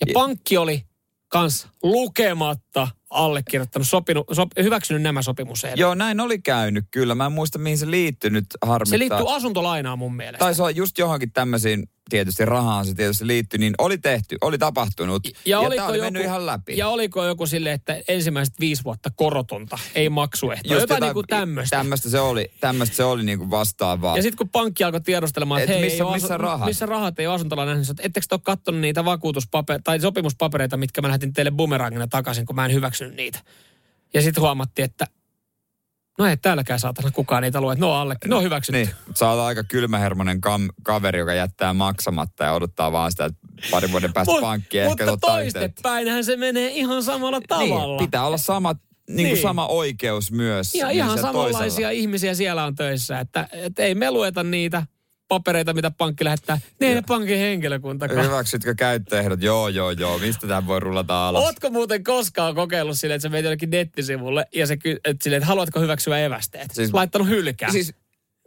[0.00, 0.84] Ja Ja- pankki oli
[1.28, 5.78] kans lukematta allekirjoittanut, sopinut, sop, hyväksynyt nämä sopimusehdot.
[5.78, 7.14] Joo, näin oli käynyt kyllä.
[7.14, 8.90] Mä en muista, mihin se liittyy nyt harmittaa.
[8.90, 10.38] Se liittyy asuntolainaan mun mielestä.
[10.38, 15.26] Taisi olla just johonkin tämmöisiin, tietysti rahaan se tietysti liittyy, niin oli tehty, oli tapahtunut.
[15.26, 16.76] Ja, ja oliko oli joku, ihan läpi.
[16.76, 20.72] Ja oliko joku sille, että ensimmäiset viisi vuotta korotonta, ei maksuehtoa.
[20.72, 21.76] Just jotain, niinku tämmöistä.
[21.76, 24.16] Tämmöistä se oli, tämmöistä se oli niinku vastaavaa.
[24.16, 26.68] Ja sitten kun pankki alkoi tiedostelemaan, että Et hei, missä- ei missä rahat?
[26.68, 30.00] missä rahat ei ole asuntolaina, niin sanoi, että ettekö te ole katsonut niitä vakuutuspapereita tai
[30.00, 33.38] sopimuspapereita, mitkä mä lähetin teille bumerangina takaisin, kun mä en hyväksynyt niitä.
[34.14, 35.06] Ja sitten huomattiin, että
[36.18, 38.78] no ei täälläkään saatana kukaan niitä lue, on alle, ne on hyväksytty.
[38.78, 43.40] Niin, sä oot aika kylmähermonen kam- kaveri, joka jättää maksamatta ja odottaa vaan sitä, että
[43.70, 45.58] parin vuoden päästä Mut- pankki ehkä mutta yhteyttä.
[45.60, 47.96] toistepäinhän se menee ihan samalla tavalla.
[47.98, 49.42] Niin, pitää olla sama, niin kuin Niin.
[49.42, 50.74] sama oikeus myös.
[50.74, 51.90] Ja niin ihan samanlaisia toisella.
[51.90, 54.86] ihmisiä siellä on töissä, että, että ei me lueta niitä
[55.28, 56.58] papereita, mitä pankki lähettää.
[56.80, 58.24] Ne ei ne pankin henkilökuntakaan.
[58.26, 59.42] Hyväksytkö käyttöehdot?
[59.42, 60.18] Joo, joo, joo.
[60.18, 61.42] Mistä tämä voi rullata alas?
[61.44, 65.46] Ootko muuten koskaan kokeillut silleen, että sä menet jollekin nettisivulle ja se että silleen, että
[65.48, 66.70] haluatko hyväksyä evästeet?
[66.72, 67.72] Siis- Laittanut hylkää.
[67.72, 67.94] Siis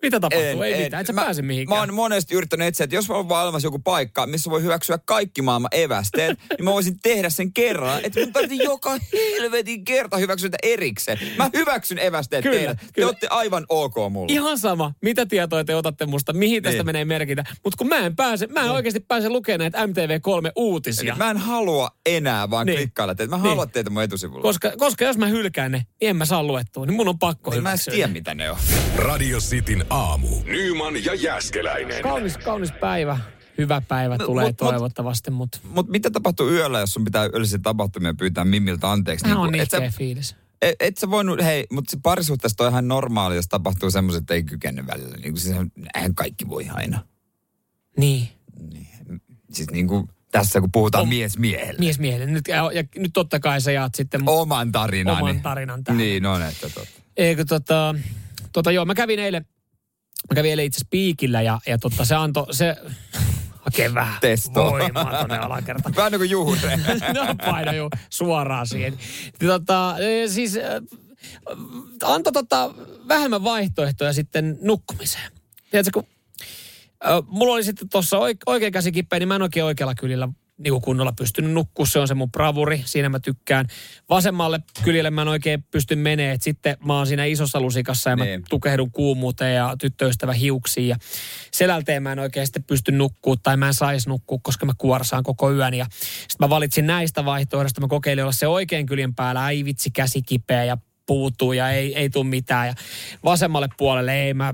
[0.01, 0.61] Mitä tapahtuu?
[0.63, 1.77] ei mitään, et sä mä, pääse mihinkään.
[1.77, 4.97] Mä oon monesti yrittänyt etsiä, että jos on vaan olemassa joku paikka, missä voi hyväksyä
[5.05, 7.99] kaikki maailman evästeet, niin mä voisin tehdä sen kerran.
[8.03, 11.17] Että mun tarvitsee joka helvetin kerta hyväksyä erikseen.
[11.37, 12.75] Mä hyväksyn evästeet Kyllä, teille.
[12.75, 13.07] Te kyllä.
[13.07, 14.33] olette aivan ok mulle.
[14.33, 16.85] Ihan sama, mitä tietoja te otatte musta, mihin tästä Niin.
[16.85, 17.43] menee merkitä.
[17.63, 21.09] Mutta kun mä en pääse, mä en oikeasti pääse lukemaan näitä MTV3-uutisia.
[21.11, 22.77] Eli mä en halua enää vaan Niin.
[22.77, 23.29] klikkailla teitä.
[23.29, 23.49] Mä Niin.
[23.49, 24.41] haluan teitä mun etusivulla.
[24.41, 27.51] Koska, koska jos mä hylkään ne, niin en mä saa luettua, niin mun on pakko
[27.51, 28.57] niin mä en hyväksyä tiedä, mitä ne on.
[28.95, 30.27] Radio Cityn aamu.
[30.45, 32.03] Nyman ja Jäskeläinen.
[32.03, 33.19] Kaunis, kaunis päivä.
[33.57, 37.25] Hyvä päivä No, tulee mut- mut- toivottavasti, mutta Mutta mitä tapahtuu yöllä, jos sun pitää
[37.33, 39.23] yöllisiä tapahtumia pyytää Mimmiltä anteeksi?
[39.25, 40.35] tämä on Niinku, et sä- nihkeä fiilis.
[40.61, 44.33] Et, et sä voinut, hei, mutta se parisuhteessa on ihan normaali, jos tapahtuu semmoiset, että
[44.33, 45.17] ei kykene välillä.
[45.17, 45.55] Niin kuin siis,
[45.95, 46.99] eihän kaikki voi aina.
[47.97, 48.27] Niin.
[49.53, 51.79] Siis niin kuin tässä, kun puhutaan Om- mies miehelle.
[51.79, 52.25] Mies miehelle.
[52.25, 55.17] Nyt, ja, ja nyt totta kai sä jaat sitten Oman tarinan.
[55.17, 55.97] oman tarinan tähän.
[55.97, 57.01] Niin on, että totta.
[57.17, 57.95] Eikö tota,
[58.53, 59.45] tota joo, mä kävin eilen,
[60.29, 62.75] mä kävin eilen itse piikillä ja, ja tota, se antoi, se
[63.65, 64.71] hakee vähän Testoa.
[64.71, 65.95] voimaa alakertaan.
[65.97, 66.77] Vähän niin kuin juhre.
[67.15, 68.97] no paino jo suoraan siihen.
[69.47, 70.63] Tota, eh, siis äh,
[72.03, 72.73] antoi tota
[73.07, 75.31] vähemmän vaihtoehtoja sitten nukkumiseen.
[75.71, 76.07] Tiedätkö, kun
[77.05, 80.29] äh, mulla oli sitten tuossa oike, oikea käsi kipeä, niin mä en oikein oikealla kylillä
[80.63, 81.85] niin kuin kunnolla pystynyt nukkua.
[81.85, 83.67] Se on se mun bravuri, siinä mä tykkään.
[84.09, 86.37] Vasemmalle kyljelle mä en oikein pysty menee.
[86.39, 88.43] Sitten mä oon siinä isossa lusikassa ja mä Niin.
[88.49, 90.87] tukehdun kuumuuteen ja tyttöystävä hiuksiin.
[90.87, 90.95] Ja
[91.51, 95.23] selälteen mä en oikein sitten pysty nukkua tai mä en saisi nukkua, koska mä kuorsaan
[95.23, 95.73] koko yön.
[95.73, 97.81] Ja sitten mä valitsin näistä vaihtoehdoista.
[97.81, 99.43] Mä kokeilin olla se oikein kyljen päällä.
[99.43, 102.67] Ai vitsi, käsi kipeä ja puutuu ja ei, ei tule mitään.
[102.67, 102.73] Ja
[103.23, 104.53] vasemmalle puolelle ei mä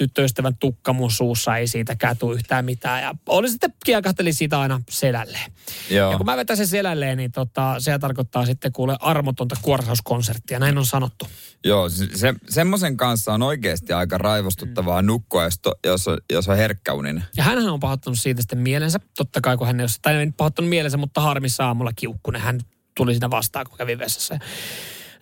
[0.00, 3.02] tyttöystävän tukka mun suussa, ei siitäkään tule yhtään mitään.
[3.02, 5.52] Ja oli sitten kiekahtelin siitä aina selälleen.
[5.90, 6.10] Joo.
[6.10, 10.58] Ja kun mä vetän sen selälleen, niin tota, se tarkoittaa sitten kuule armotonta kuorsauskonserttia.
[10.58, 11.26] Näin on sanottu.
[11.64, 16.48] Joo, se, se, semmoisen kanssa on oikeasti aika raivostuttavaa nukkua, jos, to, jos, on, jos
[16.48, 17.24] on herkkäuninen.
[17.36, 18.98] Ja hänhän on pahoittanut siitä sitten mielensä.
[19.16, 22.40] Totta kai kun hän ei ole, tai ei pahoittanut mielensä, mutta harmissa aamulla kiukkunen.
[22.40, 22.60] Hän
[22.96, 24.38] tuli siinä vastaan, kun kävi vessassa.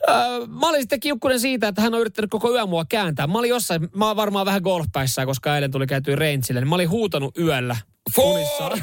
[0.08, 3.26] Öö, mä olin sitten kiukkunen siitä, että hän on yrittänyt koko yön mua kääntää.
[3.26, 6.74] Mä olin jossain, mä oon varmaan vähän golfpäissä, koska eilen tuli käytyä rangeille, niin mä
[6.74, 7.76] olin huutanut yöllä.
[8.18, 8.82] unissaan.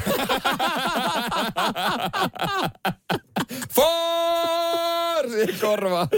[3.74, 5.30] For!
[5.30, 6.08] Siihen korvaan.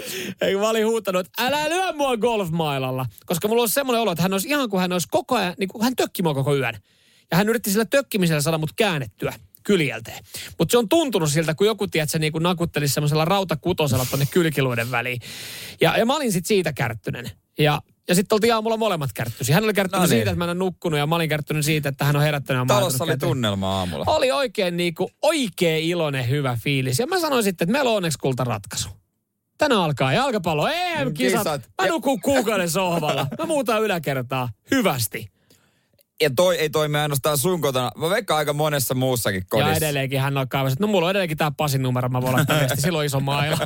[0.40, 3.06] Ei, mä olin huutanut, että älä lyö mua golfmailalla.
[3.26, 5.68] Koska mulla on semmoinen olo, että hän olisi ihan kuin hän olisi koko ajan, niin
[5.68, 6.74] kuin hän tökki mua koko yön.
[7.30, 9.34] Ja hän yritti sillä tökkimisellä saada mut käännettyä
[9.68, 10.24] kyljelteen.
[10.58, 14.90] Mutta se on tuntunut siltä, kun joku, tiedät, niin kuin nakuttelisi semmoisella rautakutosella tonne kylkiluiden
[14.90, 15.20] väliin.
[15.80, 17.30] Ja, ja mä olin sitten siitä kärttynen.
[17.58, 19.54] Ja, ja sitten oltiin aamulla molemmat kärttyisiä.
[19.54, 20.18] Hän oli kärttynyt No niin.
[20.18, 22.66] siitä, että mä en ole nukkunut ja mä olin kärttynyt siitä, että hän on herättänyt.
[22.66, 23.28] Talossa oli kääntyä.
[23.28, 24.04] tunnelma aamulla.
[24.08, 26.98] Oli oikein niinku, oikein iloinen, hyvä fiilis.
[26.98, 28.88] Ja mä sanoin sitten, että meillä on onneksi kulta ratkaisu.
[29.58, 31.38] Tänään alkaa jalkapallo EM-kisat.
[31.42, 31.62] Kisat.
[31.82, 33.26] Mä nukun kuukauden sohvalla.
[33.38, 35.30] Mä muutan yläkertaa hyvästi.
[36.22, 37.90] Ja toi ei toimi ainoastaan sun kotona.
[37.96, 39.70] Mä veikkaan aika monessa muussakin kodissa.
[39.70, 42.34] Ja edelleenkin hän on kaivassa, että no mulla on edelleenkin tää Pasin numero, mä voin
[42.34, 42.80] laittaa viesti.
[42.80, 43.58] Silloin iso maila.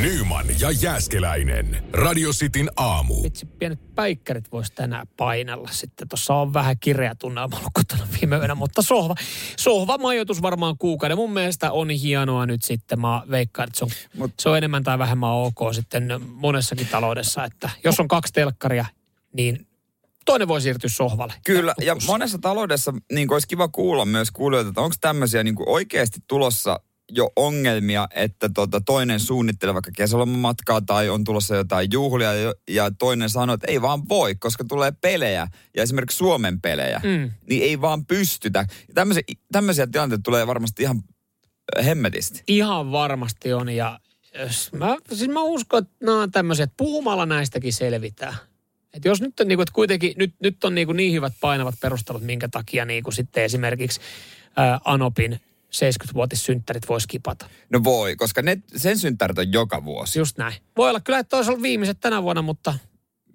[0.00, 1.84] Nyman ja Jäskeläinen.
[1.92, 3.22] Radio Cityn aamu.
[3.22, 6.08] Vitsi, pienet päikkärit vois tänään painella sitten.
[6.08, 9.14] Tuossa on vähän kireä tunnelma ollut kotona viime yönä, mutta sohva,
[9.58, 11.16] sohva majoitus varmaan kuukauden.
[11.16, 13.00] Mun mielestä on hienoa nyt sitten.
[13.00, 17.44] Mä veikkaan, että se on, Mut- se on enemmän tai vähemmän ok sitten monessakin taloudessa.
[17.44, 18.84] Että jos on kaksi telkkaria,
[19.32, 19.67] niin
[20.28, 21.34] toinen voi siirtyä sohvalle.
[21.44, 26.20] Kyllä, ja monessa taloudessa niin olisi kiva kuulla myös kuulijoilta, että onko tämmöisiä niin oikeasti
[26.28, 26.80] tulossa
[27.12, 32.30] jo ongelmia, että tota, toinen suunnittelee vaikka kesälomamatkaa tai on tulossa jotain juhlia
[32.70, 37.30] ja, toinen sanoo, että ei vaan voi, koska tulee pelejä ja esimerkiksi Suomen pelejä, Mm.
[37.48, 38.66] niin ei vaan pystytä.
[38.94, 41.02] Tämmöisiä, tämmöisiä tilanteita tulee varmasti ihan
[41.78, 42.42] äh, hemmetisti.
[42.48, 44.00] Ihan varmasti on ja
[44.38, 48.34] jos mä, siis mä uskon, että nämä on tämmöisiä, että puhumalla näistäkin selvitään.
[48.98, 51.32] Et jos nyt on, niin kuin, että kuitenkin nyt, nyt on niin, kuin niin hyvät
[51.40, 54.00] painavat perustelut, minkä takia niin kuin sitten esimerkiksi
[54.56, 55.40] ää, Anopin
[55.74, 57.46] 70-vuotissynttärit voisi kipata.
[57.70, 60.18] No voi, koska ne, sen synttärit on joka vuosi.
[60.18, 60.54] Just näin.
[60.76, 62.74] Voi olla kyllä, että olisi ollut viimeiset tänä vuonna, mutta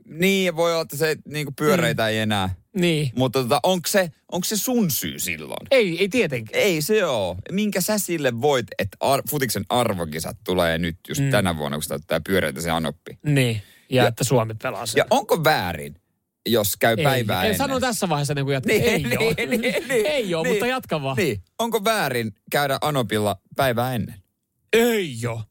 [0.05, 2.55] Niin, voi olla, että se niin pyöreitä ei enää.
[2.75, 3.11] niin.
[3.15, 5.67] Mutta tota, onko se, onko se sun syy silloin?
[5.71, 6.63] Ei, ei tietenkään.
[6.63, 7.37] Ei se oo.
[7.51, 11.29] Minkä sä sille voit, että ar- futiksen arvokisat tulee nyt just mm.
[11.31, 13.17] tänä vuonna, kun sitä ottaa pyöreitä se anoppi.
[13.25, 13.61] Niin.
[13.89, 14.97] Ja, Ja- että Suomi pelaa sen.
[14.97, 15.95] Ja onko väärin,
[16.49, 17.57] jos käy ei, päivää ei, ennen?
[17.57, 18.75] Sano tässä vaiheessa niin kuin jatkaa.
[18.75, 19.33] Niin, ei niin, ole.
[19.47, 21.17] niin, niin, ei ole, niin, mutta jatka vaan.
[21.17, 21.43] Niin.
[21.59, 24.15] Onko väärin käydä anopilla päivää ennen?
[24.73, 25.41] Ei ole.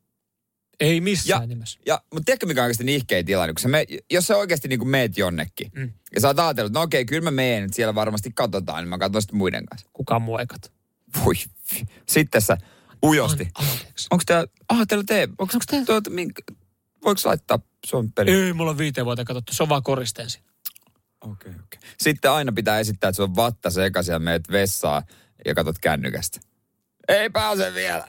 [0.81, 1.79] Ei missään Ja- nimessä.
[1.87, 3.53] Ja, mutta tiedätkö mikä on oikeasti nihkeä tilanne?
[3.53, 5.93] Kun sä me, jos sä oikeasti niin meet jonnekin, mm.
[6.15, 8.99] ja sä oot ajatellut, no okei, kyllä mä meen, että siellä varmasti katsotaan, niin mä
[8.99, 9.89] katson sitten muiden kanssa.
[9.93, 10.71] Kukaan muu ei katso.
[11.25, 11.35] Voi,
[12.09, 12.57] sitten sä
[13.05, 13.49] ujosti.
[14.11, 16.11] Onko tää, ah teillä tee, onko, Onko tää- tuota,
[17.05, 18.31] voiko laittaa Suomen peli?
[18.31, 19.55] Ei, mulla on viiteen vuoteen katsottu.
[19.55, 20.47] Se on vaan koristeen siinä.
[21.21, 21.79] Okei, okay, okei.
[21.79, 21.91] Okay.
[22.01, 25.03] Sitten aina pitää esittää, että se on vatta sekaisin ja meet vessaan
[25.45, 26.41] ja katot kännykästä.
[27.09, 28.09] Ei pääse vielä.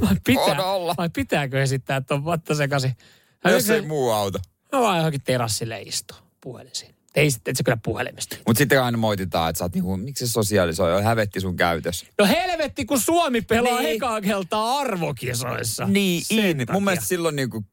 [0.00, 0.94] Vai, pitää, On olla.
[0.96, 2.96] vai pitääkö esittää, että on vatta sekaisin?
[3.44, 4.40] Jos ei muu auta.
[4.72, 6.94] Mä vaan johonkin terassille istuu puhelin siinä.
[7.14, 8.36] Ei sitten, et sä kyllä puhelimesta.
[8.46, 12.04] Mutta sitten aina moititaan, että sä oot niinku, miksi se sosiaalisoi, on hävetti sun käytös.
[12.18, 13.82] No helvetti, kun Suomi pelaa Niin.
[13.82, 13.96] niin.
[13.96, 15.84] ekaa kertaa arvokisoissa.
[15.86, 16.58] Niin, in.
[16.58, 16.72] takia.
[16.72, 17.64] Mun mielestä silloin niinku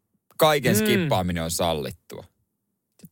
[0.42, 0.80] kaiken Mm.
[0.80, 2.24] skippaaminen on sallittua.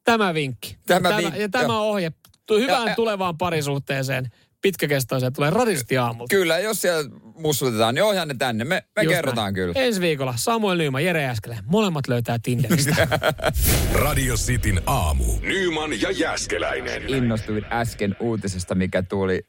[0.04, 0.78] Tämä vinkki.
[0.88, 2.12] Tämä ja vinkki, tämä, ja tämä ohje
[2.52, 4.26] hyvään Ja- ja- tulevaan parisuhteeseen
[4.62, 6.36] pitkäkestoiseen tulee radisti aamulta.
[6.36, 8.64] Kyllä, jos siellä mussutetaan, niin ohjaa ne tänne.
[8.64, 9.54] Me, me Just kerrotaan näin.
[9.56, 9.74] kyllä.
[9.76, 11.58] Ensi viikolla Samuel Nyyman, Jere Äskelä.
[11.66, 13.08] Molemmat löytää Tinderistä.
[14.06, 15.24] Radio Cityn aamu.
[15.42, 17.10] Nyman ja Jäskeläinen.
[17.10, 19.42] Innostuin äsken uutisesta, mikä tuli.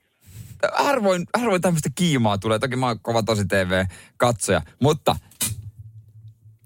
[0.73, 2.59] Harvoin, harvoin tämmöistä kiimaa tulee.
[2.59, 4.63] Toki mä oon kova tosi TV-katsoja.
[4.81, 5.17] Mutta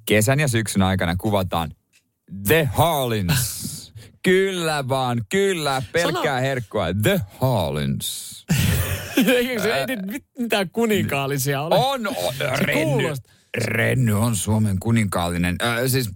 [0.07, 1.71] kesän ja syksyn aikana kuvataan
[2.47, 3.93] The Harlins.
[4.23, 6.87] kyllä vaan, kyllä, pelkkää Sano- herkkua.
[7.03, 8.45] The Harlins.
[9.27, 11.75] Eikö se ei nyt mit- mitään kuninkaallisia ole?
[11.75, 13.05] On, on Renny.
[13.65, 15.57] Renny on Suomen kuninkaallinen.
[15.63, 16.11] Äh, siis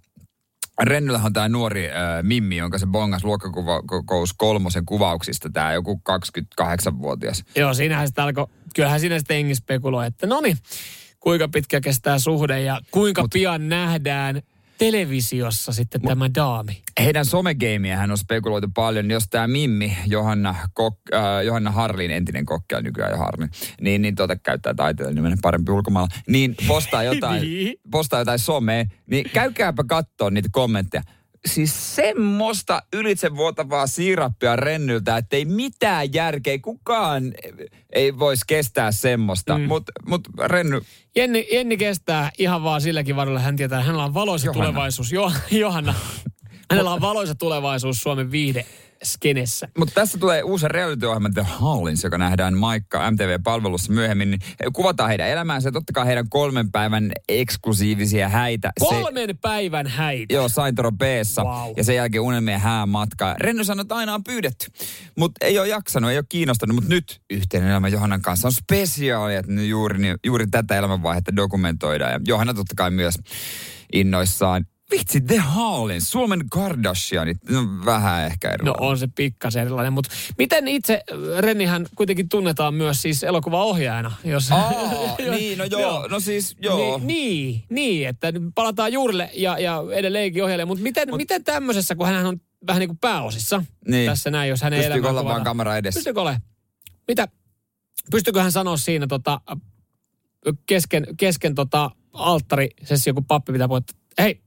[0.82, 5.50] Rennyllähän on tämä nuori äh, Mimmi, jonka se bongas luokkakokous kolmosen kuvauksista.
[5.52, 6.00] Tämä joku
[6.62, 7.44] 28-vuotias.
[7.56, 10.58] Joo, siinähän sitä alkoi, kyllähän siinä sitten engi spekuloi, että no niin,
[11.20, 14.42] kuinka pitkä kestää suhde ja kuinka Mut, pian nähdään
[14.78, 16.82] televisiossa sitten Mut, tämä daami.
[17.00, 19.10] Heidän somegeimiähän on spekuloitu paljon.
[19.10, 23.50] Jos tämä Mimmi, Johanna, Kok, äh, Johanna Harlin, entinen kokki ja nykyään jo Harlin,
[23.80, 27.74] niin, niin tuota, käyttää taiteilijan nimen parempi ulkomailla, niin postaa jotain, Niin.
[27.90, 31.02] postaa jotain somea, niin käykääpä katsoa niitä kommentteja.
[31.46, 37.34] Siis semmoista ylitsevuotavaa siirappia rennyltä, että ei mitään järkeä, kukaan
[37.92, 39.58] ei voisi kestää semmoista.
[39.58, 39.64] Mm.
[39.64, 40.80] Mutta mut renny,
[41.16, 43.40] Jenni, Jenni kestää ihan vaan silläkin varoilla.
[43.40, 44.64] Hän tietää, hänellä on valoisa Johanna.
[44.64, 45.12] tulevaisuus.
[45.12, 45.94] Jo, Johanna.
[46.70, 48.66] Hänellä on valoisa tulevaisuus Suomen viihde
[49.02, 49.68] skenessä.
[49.78, 54.30] Mutta tässä tulee uusi reality-ohjelma The Hallins, joka nähdään Maikka MTV-palvelussa myöhemmin.
[54.30, 54.40] Niin
[54.72, 58.72] kuvataan heidän elämäänsä ja totta kai heidän kolmen päivän eksklusiivisia häitä.
[58.80, 60.34] Kolmen päivän häitä.
[60.34, 61.02] Joo, Saintoro b
[61.38, 61.72] Wow.
[61.76, 63.34] ja sen jälkeen unelmien häämatka.
[63.40, 64.66] Renny sanoi, että aina on pyydetty,
[65.16, 66.74] mutta ei ole jaksanut, ei ole kiinnostanut.
[66.74, 72.12] Mutta nyt yhteinen elämä Johannan kanssa on spesiaali, että juuri, juuri tätä elämänvaihetta dokumentoidaan.
[72.12, 73.14] Ja Johanna totta kai myös
[73.92, 74.64] innoissaan.
[74.90, 78.82] Vitsi, The Hallins, Suomen Kardashianit, no vähän ehkä No erilainen.
[78.90, 81.02] on se pikkasen erilainen, mutta miten itse,
[81.38, 84.12] Rennihän kuitenkin tunnetaan myös siis elokuvaohjaajana.
[84.24, 84.72] Jos, Aa,
[85.30, 86.98] niin, no joo, no siis joo.
[86.98, 91.94] Niin, niin, niin, että palataan juurille ja, ja edelleenkin ohjaajalle, mutta miten, Mut, miten tämmöisessä,
[91.94, 94.10] kun hän on vähän niin kuin pääosissa Niin.
[94.10, 95.98] tässä näin, jos hänen Pystyykö elämään olla vaan kamera edessä?
[95.98, 96.40] Pystyykö ole?
[97.08, 97.28] Mitä?
[98.10, 99.40] Pystyykö hän sanoa siinä tota,
[100.66, 103.80] kesken, kesken tota alttarisessio, kun pappi pitää puhua,
[104.18, 104.40] hei,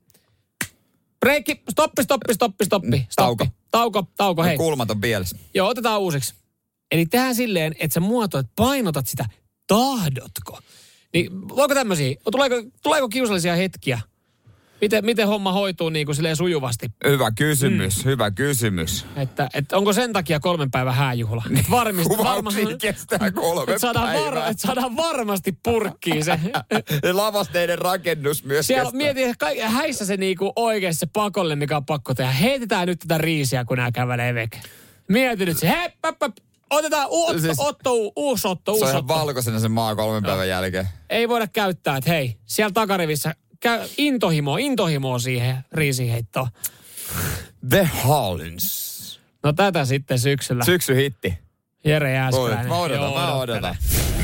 [1.22, 3.08] breikki, stoppi, stoppi, stoppi, stoppi, stoppi.
[3.16, 3.48] Tauko.
[3.72, 4.58] Tauko, tauko, hei.
[4.58, 5.38] Kulmat on pielessä.
[5.54, 6.34] Joo, otetaan uusiksi.
[6.92, 9.26] Eli tehdään silleen, että sä muotoit, painotat sitä,
[9.68, 10.60] tahdotko.
[11.14, 14.00] Niin voiko tämmöisiä, tuleeko, tuleeko kiusallisia hetkiä?
[14.82, 16.88] Miten, miten homma hoituu niin kuin silleen sujuvasti?
[17.08, 18.10] Hyvä kysymys, mm.
[18.10, 19.06] hyvä kysymys.
[19.16, 21.44] Että, että onko sen takia kolmen päivän hääjuhla?
[21.60, 26.40] Et varmasti, Kuvauksia kestää kolme että saadaan, var, saadaan varmasti purkkiin se.
[27.14, 28.98] Lavasteiden rakennus myös Siellä kestää.
[28.98, 32.32] mietin, että kaik- häissä se niinku oikeasti se pakolle, mikä on pakko tehdä.
[32.32, 34.60] Heitetään nyt tätä riisiä, kun nämä kävelee veke.
[35.08, 36.22] Mietin nyt se, päp,
[36.70, 39.14] otetaan u- otto, Siis- otto, uusi otto, Se uusi on ihan otto.
[39.16, 40.88] valkoisena se maa kolmen päivän jälkeen.
[41.10, 46.48] Ei voida käyttää, että hei, siellä takarivissä käy intohimoa, intohimoa siihen riisiheittoon.
[47.70, 48.92] The Hallins.
[49.44, 50.66] No tätä sitten syksyllä.
[50.66, 51.38] Syksy hitti.
[51.86, 52.68] Jere Jääskeläinen.
[52.68, 53.76] mä odotan, Joo, mä odotan.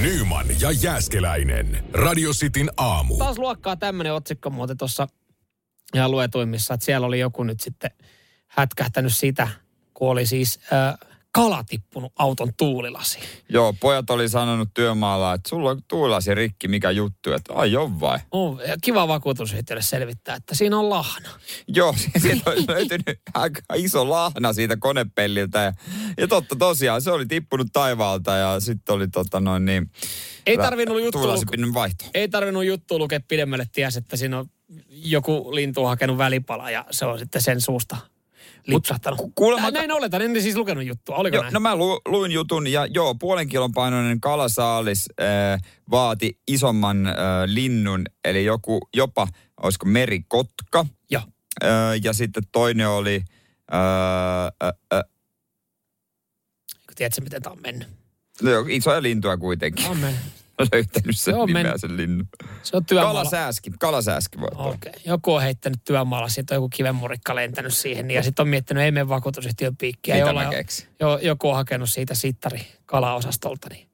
[0.01, 1.83] Nyman ja Jäskeläinen.
[1.93, 3.17] Radio Cityn aamu.
[3.17, 5.07] Taas luokkaa tämmöinen otsikko muuten tuossa
[5.95, 7.91] ihan luetuimmissa, että siellä oli joku nyt sitten
[8.47, 9.47] hätkähtänyt sitä,
[9.93, 13.23] kun oli siis äh, kala tippunut auton tuulilasiin.
[13.49, 17.99] Joo, pojat oli sanonut työmaalla, että sulla on tuulasi rikki, mikä juttu, että ai on
[17.99, 18.19] vai?
[18.31, 21.29] Oh, ja kiva vakuutusyhtiölle selvittää, että siinä on lahna.
[21.67, 25.59] Joo, sieltä oli löytynyt aika iso lahna siitä konepelliltä.
[25.59, 25.73] Ja,
[26.17, 29.91] ja totta tosiaan, se oli tippunut taivaalta ja sitten oli tota noin niin...
[30.45, 31.19] Ei tarvinnut juttu
[31.73, 32.05] vaihto.
[32.13, 34.45] ei tarvinnut juttu lukea pidemmälle, ties, että siinä on
[34.89, 37.97] joku lintu hakenut välipala ja se on sitten sen suusta
[38.67, 39.19] lipsahtanut.
[39.19, 41.53] ku- kuulemma- Nä- Näin oletan, en siis lukenut juttua, oliko Joo, näin?
[41.53, 47.13] no mä lu, luin jutun ja joo, puolen kilon painoinen kalasaalis äh, vaati isomman äh,
[47.45, 49.27] linnun, eli joku jopa,
[49.63, 50.85] olisiko merikotka.
[51.11, 51.23] Joo.
[51.63, 51.69] Äh,
[52.03, 53.23] ja sitten toinen oli,
[53.73, 55.03] äh, äh, äh,
[56.95, 57.87] Tiedätkö, miten tämä on mennyt?
[58.41, 59.85] no joo, isoja lintuja kuitenkin.
[59.85, 60.21] On mennyt.
[60.71, 62.27] löytänyt sen Joo, men- nimeä sen linnun.
[62.63, 63.19] Se on työmaalla.
[63.19, 64.49] Kalasääski, kalasääski voi.
[64.53, 64.93] Okei.
[65.05, 68.91] Joku on heittänyt työmaalla, siitä on joku kivenmurikka lentänyt siihen, ja sitten on miettinyt, ei
[68.91, 70.15] mene vakuutusyhtiön piikkiä.
[70.15, 70.43] Mitä jolla
[70.99, 73.87] jo, joku on hakenut siitä sittari kalaosastolta, niin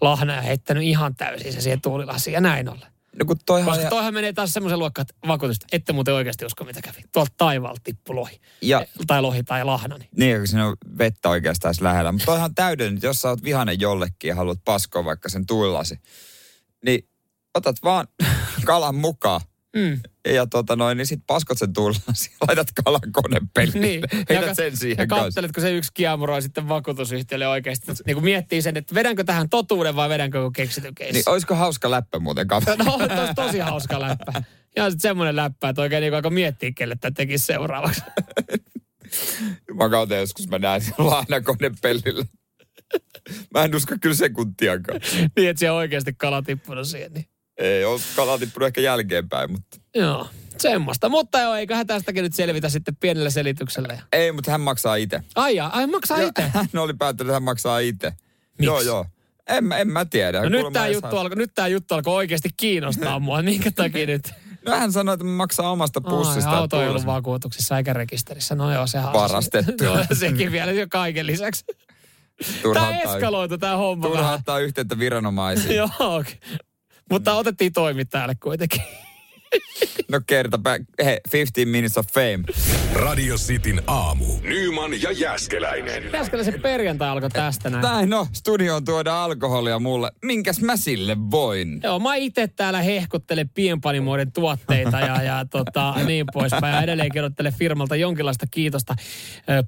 [0.00, 2.95] lahna ja heittänyt ihan täysin se siihen tuulilasiin ja näin ollen.
[3.18, 6.44] No kun toihan Koska ja, toihan menee taas semmoisen luokkaan, että vakuutusta, ette muuten oikeasti
[6.44, 7.00] usko mitä kävi.
[7.12, 8.40] Tuolta taivaalta tippu lohi.
[8.62, 9.96] ja Tai lohi tai lahna.
[9.96, 10.08] Niin.
[10.16, 12.12] niin, kun siinä on vettä oikeastaan lähellä.
[12.12, 15.98] Mutta toihan täydellinen, jos sä oot vihainen jollekin ja haluat paskoa vaikka sen tuilasi,
[16.84, 17.08] niin
[17.54, 18.08] otat vaan
[18.66, 19.40] kalan mukaan.
[19.76, 20.00] Mm.
[20.34, 23.80] Ja tota noin, niin sit paskot sen tullasi ja laitat kalan konepeliin.
[23.80, 24.02] Niin.
[24.28, 25.24] Heität Ja- sen siihen Ja kanssa.
[25.24, 27.92] katseletko se yksi kiamuro sitten vakuutusyhtiölle oikeasti.
[28.06, 31.12] Niin kuin miettii sen, että vedänkö tähän totuuden vai vedänkö keksityn keissi.
[31.14, 32.76] Niin olisiko hauska läppä muuten kaveri?
[32.84, 34.42] No, olisi tosi hauska läppä.
[34.76, 38.00] Ja sitten semmoinen läppä, että oikein niin alkoi miettiä, kelle tämä tekisi seuraavaksi.
[39.74, 42.24] Mä kautta joskus mä näen sen lahnakonepellillä.
[43.54, 45.00] Mä en usko kyllä sekuntiakaan.
[45.36, 47.12] niin, että siellä on oikeasti kala tippunut siihen.
[47.12, 47.26] Niin.
[47.58, 49.76] Ei ole kala tippunut ehkä jälkeenpäin, mutta...
[49.94, 50.28] Joo,
[50.58, 51.08] semmoista.
[51.08, 53.98] Mutta joo, eiköhän tästäkin nyt selvitä sitten pienellä selityksellä.
[54.12, 55.22] Ei, mutta hän maksaa itse.
[55.34, 56.42] Ai jaa, ai maksaa itse.
[56.54, 58.08] Hän oli päättänyt, että hän maksaa itse.
[58.58, 58.64] Miksi?
[58.64, 59.06] Joo, joo.
[59.48, 60.42] En, mä- en mä tiedä.
[60.42, 63.42] No nyt tämä juttu, saa- alkoi, nyt tää juttu alkoi oikeasti kiinnostaa mua.
[63.52, 64.32] Minkä takia nyt?
[64.66, 66.50] No hän sanoi, että maksaa omasta pussista.
[66.50, 68.54] Ai, auto ei ollut vakuutuksissa eikä rekisterissä.
[68.54, 69.84] No joo, sehän Varastettu.
[69.84, 71.64] Joo, sekin vielä jo kaiken lisäksi.
[71.66, 74.16] Tämä Turhauttaa, eskaloitu tämä homma vähän.
[74.16, 75.76] turhauttaa yhteyttä viranomaisiin.
[75.76, 76.38] Joo, okei.
[77.10, 78.82] Mutta otettiin toimittajalle kuitenkin.
[80.08, 82.38] No kertapä, hei, 15 minutes of fame.
[82.92, 84.24] Radio Cityn aamu.
[84.42, 86.14] Nyman ja Jäskeläinen.
[86.14, 87.82] Äsken se perjantai alkoi tästä näin.
[87.82, 90.12] Näin no, studioon tuoda alkoholia mulle.
[90.24, 91.80] Minkäs mä sille voin?
[91.82, 96.74] Joo, mä itse täällä hehkuttelen pienpanimoiden tuotteita ja, ja tota, niin poispäin.
[96.74, 98.94] Ja edelleenkin odottelen firmalta jonkinlaista kiitosta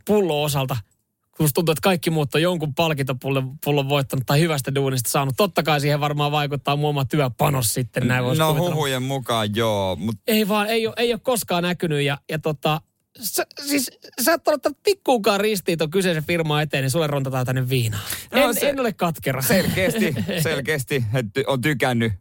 [0.06, 0.76] pullo-osalta.
[1.38, 5.34] Kun musta tuntuu, että kaikki muut on jonkun palkintopullon pullon voittanut tai hyvästä duunista saanut.
[5.36, 8.08] Totta kai siihen varmaan vaikuttaa mun oma työpanos sitten.
[8.08, 8.74] Näin voisi No kuvitella.
[8.74, 12.80] huhujen mukaan joo, mutta Ei vaan, ei ole, ei ole koskaan näkynyt ja, ja tota,
[13.20, 13.90] sä, siis
[14.24, 18.00] sä et ole ottanut tikkuukaan ristiin tuon kyseisen firman eteen, niin sulle rontataan tänne viinaa.
[18.32, 19.42] No en, se- en ole katkera.
[19.42, 22.12] selkeästi, selkeästi että on tykännyt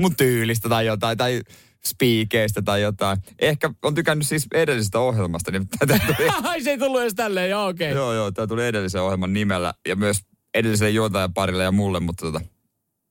[0.00, 1.40] mun tyylistä tai jotain, tai
[1.86, 3.18] spiikeistä tai jotain.
[3.38, 7.50] Ehkä on tykännyt siis edellisestä ohjelmasta, niin tätä tuli, Ai se ei tullut edes tälleen,
[7.50, 7.92] joo okei.
[7.92, 8.02] Okay.
[8.02, 10.20] joo, joo, tämä tuli edellisen ohjelman nimellä ja myös
[10.54, 12.40] edelliselle juontajaparille ja mulle, mutta tota,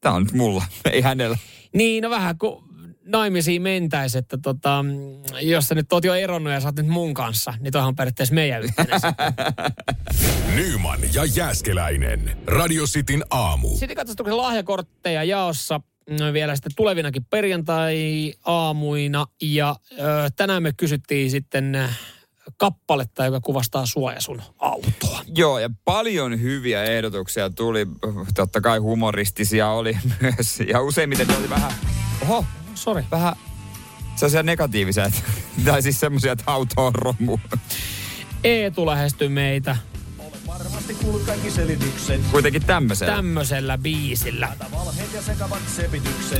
[0.01, 1.37] tämä on nyt mulla, ei hänellä.
[1.73, 2.65] Niin, no vähän kuin
[3.05, 4.85] naimisiin mentäis, että tota,
[5.41, 7.95] jos sä nyt oot jo eronnut ja sä oot nyt mun kanssa, niin toihan on
[7.95, 9.01] periaatteessa meidän yhteinen.
[10.55, 12.37] Nyman ja Jäskeläinen.
[12.47, 13.69] Radio Cityn aamu.
[13.77, 15.81] Sitten katsastuksen lahjakortteja jaossa
[16.33, 19.25] vielä sitten tulevinakin perjantai-aamuina.
[19.41, 19.95] Ja ö,
[20.35, 21.87] tänään me kysyttiin sitten ö,
[22.57, 25.21] kappaletta, joka kuvastaa sua ja sun autoa.
[25.35, 27.87] Joo, ja paljon hyviä ehdotuksia tuli.
[28.35, 30.59] Totta kai humoristisia oli myös.
[30.67, 31.71] Ja useimmiten oli vähän,
[32.21, 32.45] oho,
[32.75, 33.03] Sori.
[33.11, 33.35] vähän
[34.15, 35.11] sellaisia negatiivisia.
[35.65, 37.37] Tai siis semmoisia, että auto on romu.
[38.43, 39.75] Eetu lähestyi meitä
[40.59, 42.21] Varmasti kuulut kaikki selitykset.
[42.31, 43.07] Kuitenkin tämmöisiä.
[43.07, 44.49] tämmöisellä biisillä.
[44.71, 46.39] Valheet ja sekavat sepitykset.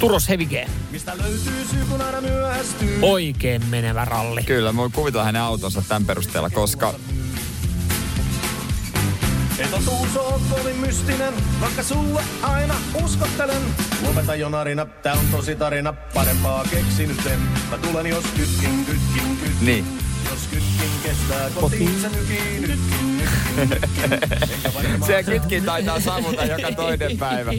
[0.00, 2.98] Turos Hevige, Mistä löytyy syy, kun aina myöhästyy.
[3.02, 4.42] oikein menevä ralli.
[4.42, 6.94] Kyllä, mä voin kuvitella hänen autonsa tämän perusteella, koska
[9.58, 12.74] Et totuus on kovin mystinen, vaikka sulle aina
[13.04, 13.62] uskottelen.
[14.06, 17.40] Lopeta jo narina, tää on tosi tarina, parempaa keksinyt en.
[17.70, 19.66] Mä tulen jos kytkin, kytkin, kytkin.
[19.66, 19.98] niin.
[20.30, 22.00] Jos kytkin kestää kotiin,
[25.06, 27.52] se kytkin taitaa sammuta joka toinen päivä.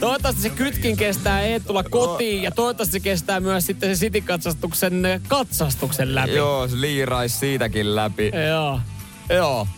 [0.00, 5.20] Toivottavasti se kytkin kestää Eetulla kotiin ja toivottavasti se kestää myös sitten se City-katsastuksen ö,
[5.28, 6.34] katsastuksen läpi.
[6.34, 8.30] Joo, se liiraisi siitäkin läpi.
[8.48, 8.80] Joo.
[9.30, 9.68] Joo.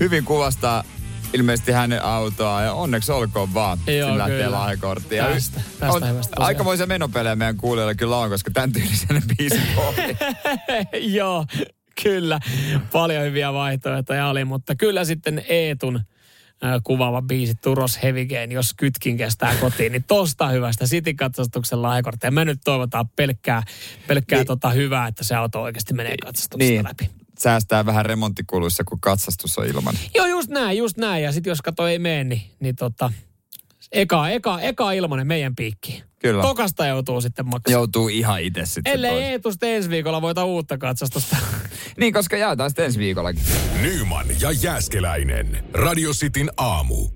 [0.00, 0.84] Hyvin kuvastaa
[1.34, 3.78] ilmeisesti hänen autoa ja onneksi olkoon vaan.
[3.86, 4.58] Joo, Sillä lähtee kyllä.
[4.58, 5.16] lahjakortti.
[5.16, 6.06] Ja Tästä- tästä
[6.36, 9.62] on aikamoisia menopelejä meidän kuulijoilla kyllä on, koska tämän tyylisen biisin.
[11.18, 11.44] Joo,
[12.02, 12.40] kyllä.
[12.92, 16.00] Paljon hyviä vaihtoehtoja oli, mutta kyllä sitten Eetun
[16.84, 22.30] kuvaava biisi Turos Hevigeen, jos kytkin kestää kotiin, niin tosta hyvästä City-katsastuksen lahjakorttia.
[22.30, 23.62] Me nyt toivotaan pelkkää,
[24.06, 24.46] pelkkää Niin.
[24.46, 26.84] tota hyvää, että se auto oikeasti menee katsastuksesta niin.
[26.84, 27.10] läpi.
[27.38, 29.94] Säästää vähän remonttikuluissa, kun katsastus on ilman.
[30.14, 31.24] Joo, just näin, just näin.
[31.24, 33.12] Ja sitten jos kato ei mene, niin, niin tota,
[33.92, 36.02] eka, eka, eka ilmanen meidän piikkiin.
[36.18, 36.42] Kyllä.
[36.42, 37.72] Tokasta joutuu sitten maksamaan.
[37.72, 39.24] Joutuu ihan itse sitten Ellei pois.
[39.24, 41.36] Eetu sitten ensi viikolla voita uutta katsastusta.
[42.00, 43.42] Niin, koska jaetaan sitten ensi viikollakin.
[43.82, 45.64] Nyman ja Jäskeläinen.
[45.72, 47.15] Radio Cityn aamu.